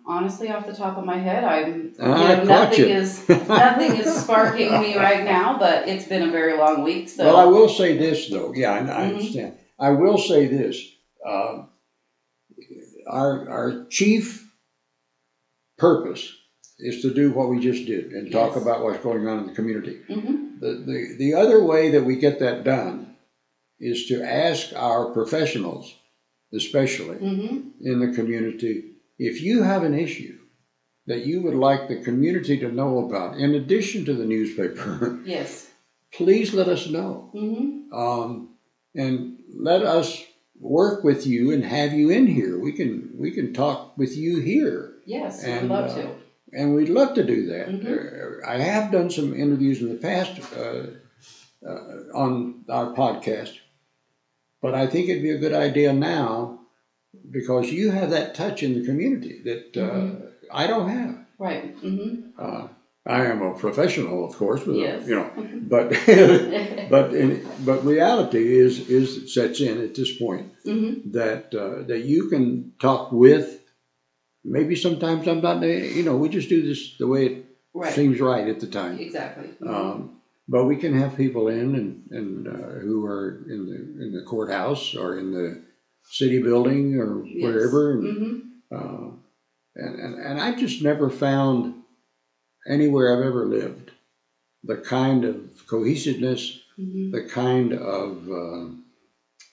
honestly, 0.10 0.50
off 0.50 0.66
the 0.66 0.74
top 0.74 0.98
of 0.98 1.06
my 1.06 1.18
head, 1.18 1.44
I'm 1.44 1.94
you 1.98 1.98
know, 2.00 2.44
nothing 2.44 2.80
you. 2.80 2.86
is 2.88 3.30
nothing 3.30 3.96
is 3.96 4.24
sparking 4.24 4.82
me 4.82 4.98
right 4.98 5.24
now. 5.24 5.58
But 5.58 5.88
it's 5.88 6.06
been 6.06 6.24
a 6.28 6.32
very 6.32 6.58
long 6.58 6.84
week, 6.84 7.08
so 7.08 7.24
Well, 7.26 7.38
I 7.38 7.46
will 7.46 7.70
say 7.70 7.98
this 7.98 8.30
though. 8.30 8.52
Yeah, 8.54 8.72
I, 8.72 8.78
I 8.80 8.82
Mhm. 8.82 9.14
understand. 9.14 9.58
I 9.80 9.92
will 9.92 10.18
say 10.18 10.48
this. 10.48 10.84
Um, 11.26 11.70
our 13.08 13.50
our 13.50 13.86
chief 13.90 14.52
purpose 15.78 16.34
is 16.80 17.02
to 17.02 17.14
do 17.14 17.32
what 17.32 17.50
we 17.50 17.60
just 17.60 17.86
did 17.86 18.12
and 18.12 18.32
talk 18.32 18.56
about 18.56 18.84
what's 18.84 19.04
going 19.04 19.28
on 19.28 19.40
in 19.40 19.48
the 19.48 19.54
community. 19.54 19.98
hmm 20.08 20.48
The, 20.60 20.72
the, 20.86 21.16
the 21.18 21.34
other 21.36 21.64
way 21.64 21.92
that 21.92 22.04
we 22.04 22.16
get 22.18 22.40
that 22.40 22.64
done 22.66 23.16
is 23.80 24.08
to 24.08 24.22
ask 24.24 24.74
our 24.76 25.12
professionals, 25.14 25.94
especially 26.54 27.18
hmm 27.18 27.70
in 27.82 28.00
the 28.00 28.12
community, 28.14 28.96
if 29.20 29.42
you 29.42 29.62
have 29.64 29.84
an 29.84 29.94
issue 29.94 30.40
that 31.08 31.22
you 31.22 31.42
would 31.42 31.56
like 31.56 31.88
the 31.88 31.98
community 31.98 32.58
to 32.58 32.70
know 32.70 33.00
about, 33.00 33.36
in 33.36 33.54
addition 33.56 34.06
to 34.06 34.14
the 34.16 34.26
newspaper, 34.26 35.20
yes, 35.26 35.68
please 36.14 36.54
let 36.54 36.68
us 36.68 36.88
know. 36.88 37.30
hmm 37.34 37.94
Um, 37.94 38.50
and 38.96 39.40
let 39.56 39.84
us 39.84 40.26
work 40.60 41.04
with 41.04 41.26
you 41.26 41.52
and 41.52 41.64
have 41.64 41.94
you 41.94 42.10
in 42.10 42.28
here. 42.28 42.58
We 42.58 42.72
can 42.72 43.10
we 43.18 43.32
can 43.32 43.54
talk 43.54 43.98
with 43.98 44.16
you 44.16 44.38
here, 44.40 44.92
yes, 45.06 45.44
and, 45.44 45.70
we'd 45.70 45.76
love 45.76 45.92
uh, 45.92 46.02
to. 46.02 46.16
and 46.54 46.74
we'd 46.74 46.90
love 46.90 47.14
to 47.14 47.24
do 47.24 47.44
that. 47.46 47.68
Mhm. 47.70 47.86
Uh, 47.86 48.48
I 48.48 48.58
have 48.60 48.92
done 48.92 49.10
some 49.10 49.34
interviews 49.34 49.82
in 49.82 49.90
the 49.90 49.96
past 49.96 50.40
uh, 50.56 50.88
uh, 51.66 52.00
on 52.14 52.54
our 52.70 52.88
podcast, 52.88 53.52
but 54.62 54.74
I 54.74 54.88
think 54.88 55.08
it'd 55.10 55.22
be 55.24 55.30
a 55.30 55.38
good 55.38 55.54
idea 55.54 55.94
now 55.94 56.59
because 57.32 57.72
you 57.72 57.92
have 57.92 58.10
that 58.12 58.36
touch 58.36 58.64
in 58.64 58.74
the 58.74 58.86
community 58.86 59.42
that 59.44 59.78
uh, 59.78 59.90
Mhm. 59.90 60.28
I 60.52 60.68
don't 60.68 60.90
have. 60.90 61.16
Right. 61.38 61.76
hmm 61.82 62.16
Uh, 62.38 62.68
I 63.06 63.26
am 63.26 63.42
a 63.42 63.54
professional, 63.54 64.26
of 64.28 64.36
course, 64.36 64.64
Yes. 64.68 65.08
you 65.08 65.16
know, 65.16 65.30
but 65.74 65.90
but 66.96 67.14
in, 67.14 67.30
but 67.66 67.84
reality 67.86 68.44
is 68.58 68.90
is 68.90 69.34
sets 69.34 69.60
in 69.62 69.82
at 69.82 69.96
this 69.96 70.12
point 70.18 70.48
hmm 70.64 70.94
that 71.20 71.54
uh, 71.56 71.84
that 71.90 72.02
you 72.12 72.30
can 72.30 72.74
talk 72.80 73.12
with. 73.12 73.48
Maybe 74.44 74.76
sometimes 74.76 75.28
I'm 75.28 75.42
not, 75.42 75.62
you 75.64 76.04
know, 76.04 76.16
we 76.16 76.30
just 76.30 76.50
do 76.50 76.62
this 76.66 76.98
the 76.98 77.08
way 77.08 77.26
it 77.26 77.46
Right. 77.74 77.94
seems 77.94 78.20
right 78.20 78.48
at 78.48 78.60
the 78.60 78.68
time. 78.68 78.98
Exactly. 79.00 79.50
Mhm. 79.62 79.70
Um, 79.70 79.98
but 80.48 80.66
we 80.66 80.76
can 80.78 80.94
have 80.94 81.16
people 81.16 81.48
in 81.50 81.76
and, 81.76 81.90
and 82.18 82.48
uh, 82.48 82.80
who 82.86 83.06
are 83.06 83.28
in 83.54 83.60
the 83.70 83.78
in 84.04 84.12
the 84.16 84.24
courthouse 84.24 84.96
or 84.96 85.18
in 85.20 85.32
the 85.32 85.48
city 86.10 86.42
building 86.42 86.96
or 87.00 87.24
Yes. 87.26 87.42
wherever. 87.44 87.94
And, 87.94 88.04
Mhm. 88.04 88.42
uh, 88.72 89.12
and, 89.76 89.96
and, 90.00 90.16
and 90.16 90.40
I've 90.42 90.58
just 90.60 90.82
never 90.82 91.10
found 91.10 91.76
anywhere 92.68 93.16
I've 93.16 93.26
ever 93.26 93.46
lived 93.46 93.92
the 94.64 94.78
kind 94.78 95.24
of 95.24 95.36
cohesiveness, 95.68 96.60
Mhm. 96.78 97.12
the 97.12 97.24
kind 97.24 97.74
of, 97.74 98.30
um, 98.30 98.84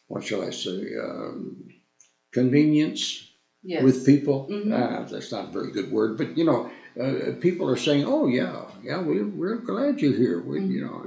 what 0.09 0.25
shall 0.25 0.42
I 0.42 0.51
say, 0.51 0.95
um, 0.97 1.69
convenience 2.33 3.31
Yes. 3.62 3.83
with 3.83 4.07
people. 4.07 4.47
Mhm. 4.51 4.73
Uh, 4.73 5.05
that's 5.11 5.33
not 5.33 5.49
a 5.49 5.53
very 5.53 5.73
good 5.73 5.90
word, 5.90 6.16
but 6.16 6.37
you 6.38 6.45
know, 6.45 6.71
uh, 7.01 7.33
people 7.40 7.69
are 7.69 7.77
saying, 7.77 8.05
"Oh 8.07 8.27
yeah, 8.27 8.64
yeah, 8.83 9.03
we, 9.03 9.23
we're 9.23 9.57
glad 9.57 10.01
you're 10.01 10.12
here." 10.12 10.40
We, 10.40 10.62
you 10.62 10.83
know. 10.83 11.03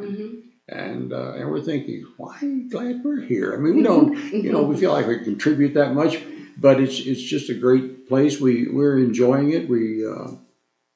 And 0.72 1.14
uh, 1.14 1.34
and 1.34 1.50
we're 1.50 1.62
thinking, 1.62 2.06
"Why 2.18 2.38
are 2.42 2.46
you 2.46 2.70
glad 2.70 3.04
we're 3.04 3.22
here?" 3.22 3.54
I 3.54 3.58
mean, 3.58 3.76
we 3.76 3.84
don't, 3.84 4.16
you 4.34 4.52
know, 4.52 4.64
we 4.64 4.78
feel 4.78 4.92
like 4.92 5.08
we 5.08 5.20
contribute 5.24 5.74
that 5.74 5.94
much, 5.94 6.20
but 6.58 6.80
it's 6.80 7.00
it's 7.00 7.22
just 7.22 7.50
a 7.50 7.54
great 7.56 8.08
place. 8.08 8.40
We 8.40 8.68
we're 8.70 9.00
enjoying 9.00 9.52
it. 9.52 9.68
We 9.70 10.06
uh, 10.06 10.32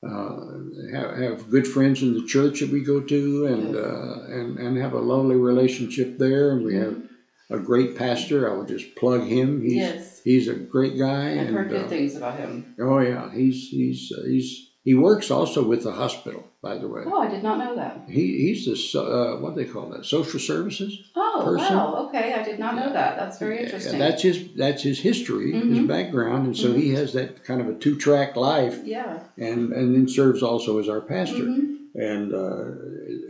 uh, 0.07 0.45
have, 0.93 1.17
have 1.17 1.49
good 1.49 1.67
friends 1.67 2.01
in 2.01 2.13
the 2.13 2.25
church 2.27 2.59
that 2.59 2.69
we 2.69 2.81
go 2.81 3.01
to, 3.01 3.45
and 3.47 3.75
uh, 3.75 4.23
and 4.33 4.57
and 4.59 4.77
have 4.77 4.93
a 4.93 4.99
lovely 4.99 5.35
relationship 5.35 6.17
there. 6.17 6.51
And 6.51 6.65
we 6.65 6.75
have 6.75 7.01
a 7.49 7.59
great 7.59 7.97
pastor. 7.97 8.49
I 8.49 8.55
will 8.55 8.65
just 8.65 8.95
plug 8.95 9.23
him. 9.23 9.61
He's 9.61 9.73
Yes. 9.73 10.21
he's 10.23 10.47
a 10.47 10.55
great 10.55 10.97
guy. 10.97 11.31
I've 11.31 11.47
and 11.47 11.55
heard 11.55 11.69
good 11.69 11.85
uh, 11.85 11.87
things 11.87 12.15
about 12.15 12.37
him. 12.39 12.75
oh 12.79 12.99
yeah, 12.99 13.31
he's 13.33 13.69
he's 13.69 14.11
uh, 14.15 14.23
he's 14.25 14.71
he 14.83 14.93
works 14.93 15.31
also 15.31 15.63
with 15.63 15.83
the 15.83 15.93
hospital. 15.93 16.43
By 16.63 16.77
the 16.77 16.87
way, 16.87 17.01
Oh, 17.05 17.19
I 17.19 17.27
did 17.27 17.43
not 17.43 17.57
know 17.57 17.75
that. 17.75 18.05
he 18.07 18.25
he's 18.45 18.63
the 18.65 19.01
uh, 19.01 19.35
what 19.41 19.53
do 19.53 19.63
they 19.63 19.69
call 19.69 19.87
that 19.89 20.05
social 20.05 20.39
services. 20.39 20.97
Oh, 21.13 21.41
Person? 21.43 21.75
wow. 21.75 22.07
Okay, 22.07 22.33
I 22.33 22.41
did 22.41 22.57
not 22.57 22.77
know 22.77 22.91
that. 22.93 23.17
That's 23.17 23.37
very 23.37 23.59
interesting. 23.63 23.99
That's 23.99 24.21
his 24.21 24.37
that's 24.55 24.81
his 24.81 25.01
history, 25.01 25.51
his 25.51 25.79
Mhm. 25.79 25.87
background, 25.87 26.45
and 26.45 26.55
so 26.55 26.71
he 26.73 26.93
has 26.93 27.11
that 27.13 27.43
kind 27.43 27.59
of 27.59 27.67
a 27.67 27.73
two 27.73 27.97
track 27.97 28.37
life, 28.37 28.79
yeah. 28.85 29.19
and 29.37 29.73
and 29.73 29.93
then 29.93 30.07
serves 30.07 30.41
also 30.41 30.79
as 30.79 30.87
our 30.87 31.01
pastor. 31.01 31.43
Mhm. 31.43 31.69
And, 31.95 32.33
uh, 32.33 32.71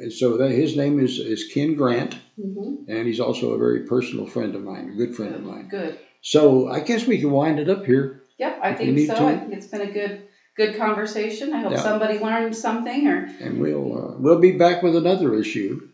and 0.03 0.13
so 0.13 0.37
that 0.37 0.51
his 0.51 0.77
name 0.77 0.97
is, 0.97 1.19
is 1.19 1.43
Ken 1.53 1.73
Grant, 1.75 2.15
Mhm. 2.39 2.85
and 2.87 3.07
he's 3.07 3.19
also 3.19 3.51
a 3.51 3.57
very 3.57 3.81
personal 3.81 4.25
friend 4.25 4.55
of 4.55 4.63
mine, 4.63 4.85
a 4.93 4.95
good 4.95 5.13
friend 5.17 5.35
of 5.35 5.43
mine. 5.43 5.67
Good. 5.69 5.97
So 6.21 6.69
I 6.69 6.79
guess 6.79 7.05
we 7.05 7.17
can 7.19 7.31
wind 7.31 7.59
it 7.59 7.67
up 7.69 7.83
here. 7.85 8.21
Yep, 8.37 8.59
I 8.61 8.69
If 8.69 8.79
we 8.79 8.85
think 8.85 8.97
need 8.99 9.07
so. 9.07 9.15
to. 9.15 9.25
I 9.25 9.35
think 9.39 9.51
it's 9.53 9.67
been 9.67 9.81
a 9.81 9.91
good, 9.91 10.21
good 10.55 10.75
conversation. 10.77 11.53
I 11.53 11.61
hope 11.61 11.71
Yeah. 11.73 11.81
somebody 11.81 12.19
learned 12.19 12.55
something 12.55 13.07
or, 13.07 13.29
And 13.39 13.59
we'll 13.59 13.97
uh, 13.97 14.15
we'll 14.19 14.39
be 14.39 14.51
back 14.51 14.83
with 14.83 14.95
another 14.95 15.33
issue 15.35 15.89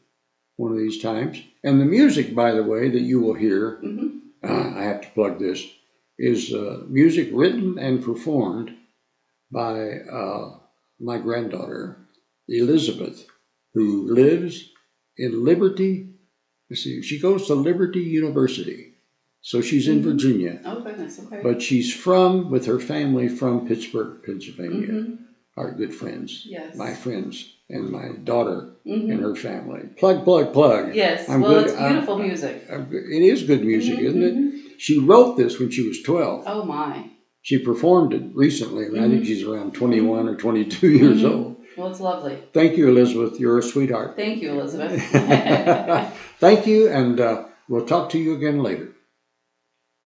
one 0.58 0.72
of 0.72 0.78
these 0.78 1.00
times. 1.02 1.42
And 1.64 1.80
the 1.80 1.86
music, 1.86 2.36
by 2.36 2.52
the 2.52 2.64
way, 2.64 2.90
that 2.90 3.02
you 3.02 3.20
will 3.22 3.34
hear, 3.34 3.80
Mhm. 3.84 4.20
uh, 4.44 4.74
I 4.76 4.84
have 4.84 5.02
to 5.02 5.10
plug 5.12 5.40
this, 5.40 5.66
is 6.18 6.54
uh, 6.54 6.84
music 6.90 7.30
written 7.32 7.78
and 7.80 8.04
performed 8.04 8.72
by 9.52 10.00
uh, 10.02 10.58
my 11.00 11.18
granddaughter 11.18 11.98
Elizabeth, 12.48 13.26
who 13.74 14.14
lives 14.14 14.70
in 15.18 15.44
Liberty. 15.46 16.10
Let's 16.70 16.84
see, 16.84 17.02
she 17.02 17.20
goes 17.20 17.48
to 17.48 17.56
Liberty 17.56 18.02
University, 18.02 18.94
so 19.42 19.62
she's 19.62 19.88
in 19.88 20.00
Mhm. 20.02 20.04
Virginia, 20.04 20.62
oh 20.66 20.79
goodness, 21.00 21.20
okay. 21.26 21.40
but 21.44 21.62
she's 21.62 21.94
from 21.94 22.50
with 22.52 22.66
her 22.66 22.80
family 22.80 23.28
from 23.28 23.68
Pittsburgh, 23.68 24.22
Pennsylvania. 24.26 24.88
Mhm. 24.88 25.18
Our 25.58 25.72
good 25.74 25.94
friends 25.94 26.46
Yes. 26.48 26.76
my 26.76 26.94
friends 26.94 27.34
and 27.70 27.90
my 27.90 28.08
daughter 28.24 28.60
Mhm. 28.88 29.12
and 29.12 29.20
her 29.22 29.36
family. 29.36 29.82
Plug, 29.98 30.24
plug, 30.24 30.54
plug. 30.54 30.96
Yes, 30.96 31.28
I'm 31.30 31.42
well, 31.42 31.54
good- 31.56 31.68
it's 31.70 31.76
I'm- 31.78 31.92
beautiful 31.92 32.18
music. 32.18 32.56
Uh, 32.72 32.84
It 32.92 33.24
is 33.34 33.44
good 33.44 33.64
music, 33.66 33.98
Mhm, 34.00 34.04
isn't 34.10 34.24
it? 34.24 34.36
mhm. 34.36 34.52
She 34.78 34.98
wrote 35.00 35.36
this 35.38 35.60
when 35.60 35.70
she 35.70 35.86
was 35.88 36.02
12. 36.02 36.44
Oh 36.48 36.64
my. 36.64 37.10
She 37.42 37.58
performed 37.58 38.14
it 38.14 38.24
recently, 38.34 38.86
and 38.86 39.00
I 39.00 39.08
think 39.10 39.24
Mhm. 39.24 39.28
she's 39.28 39.44
around 39.44 39.74
21 39.74 40.28
or 40.30 40.36
22 40.36 40.90
years 40.90 41.22
Mhm. 41.24 41.32
old. 41.32 41.56
Well, 41.78 41.88
it's 41.92 42.00
lovely. 42.02 42.36
Thank 42.54 42.78
you, 42.78 42.88
Elizabeth. 42.90 43.40
You're 43.40 43.60
a 43.60 43.64
sweetheart. 43.64 44.14
Thank 44.18 44.42
you, 44.42 44.50
Elizabeth. 44.52 44.92
Thank 46.40 46.68
you, 46.68 46.88
and 46.90 47.20
uh, 47.20 47.46
we'll 47.70 47.86
talk 47.86 48.10
to 48.12 48.18
you 48.20 48.34
again 48.36 48.62
later. 48.64 48.90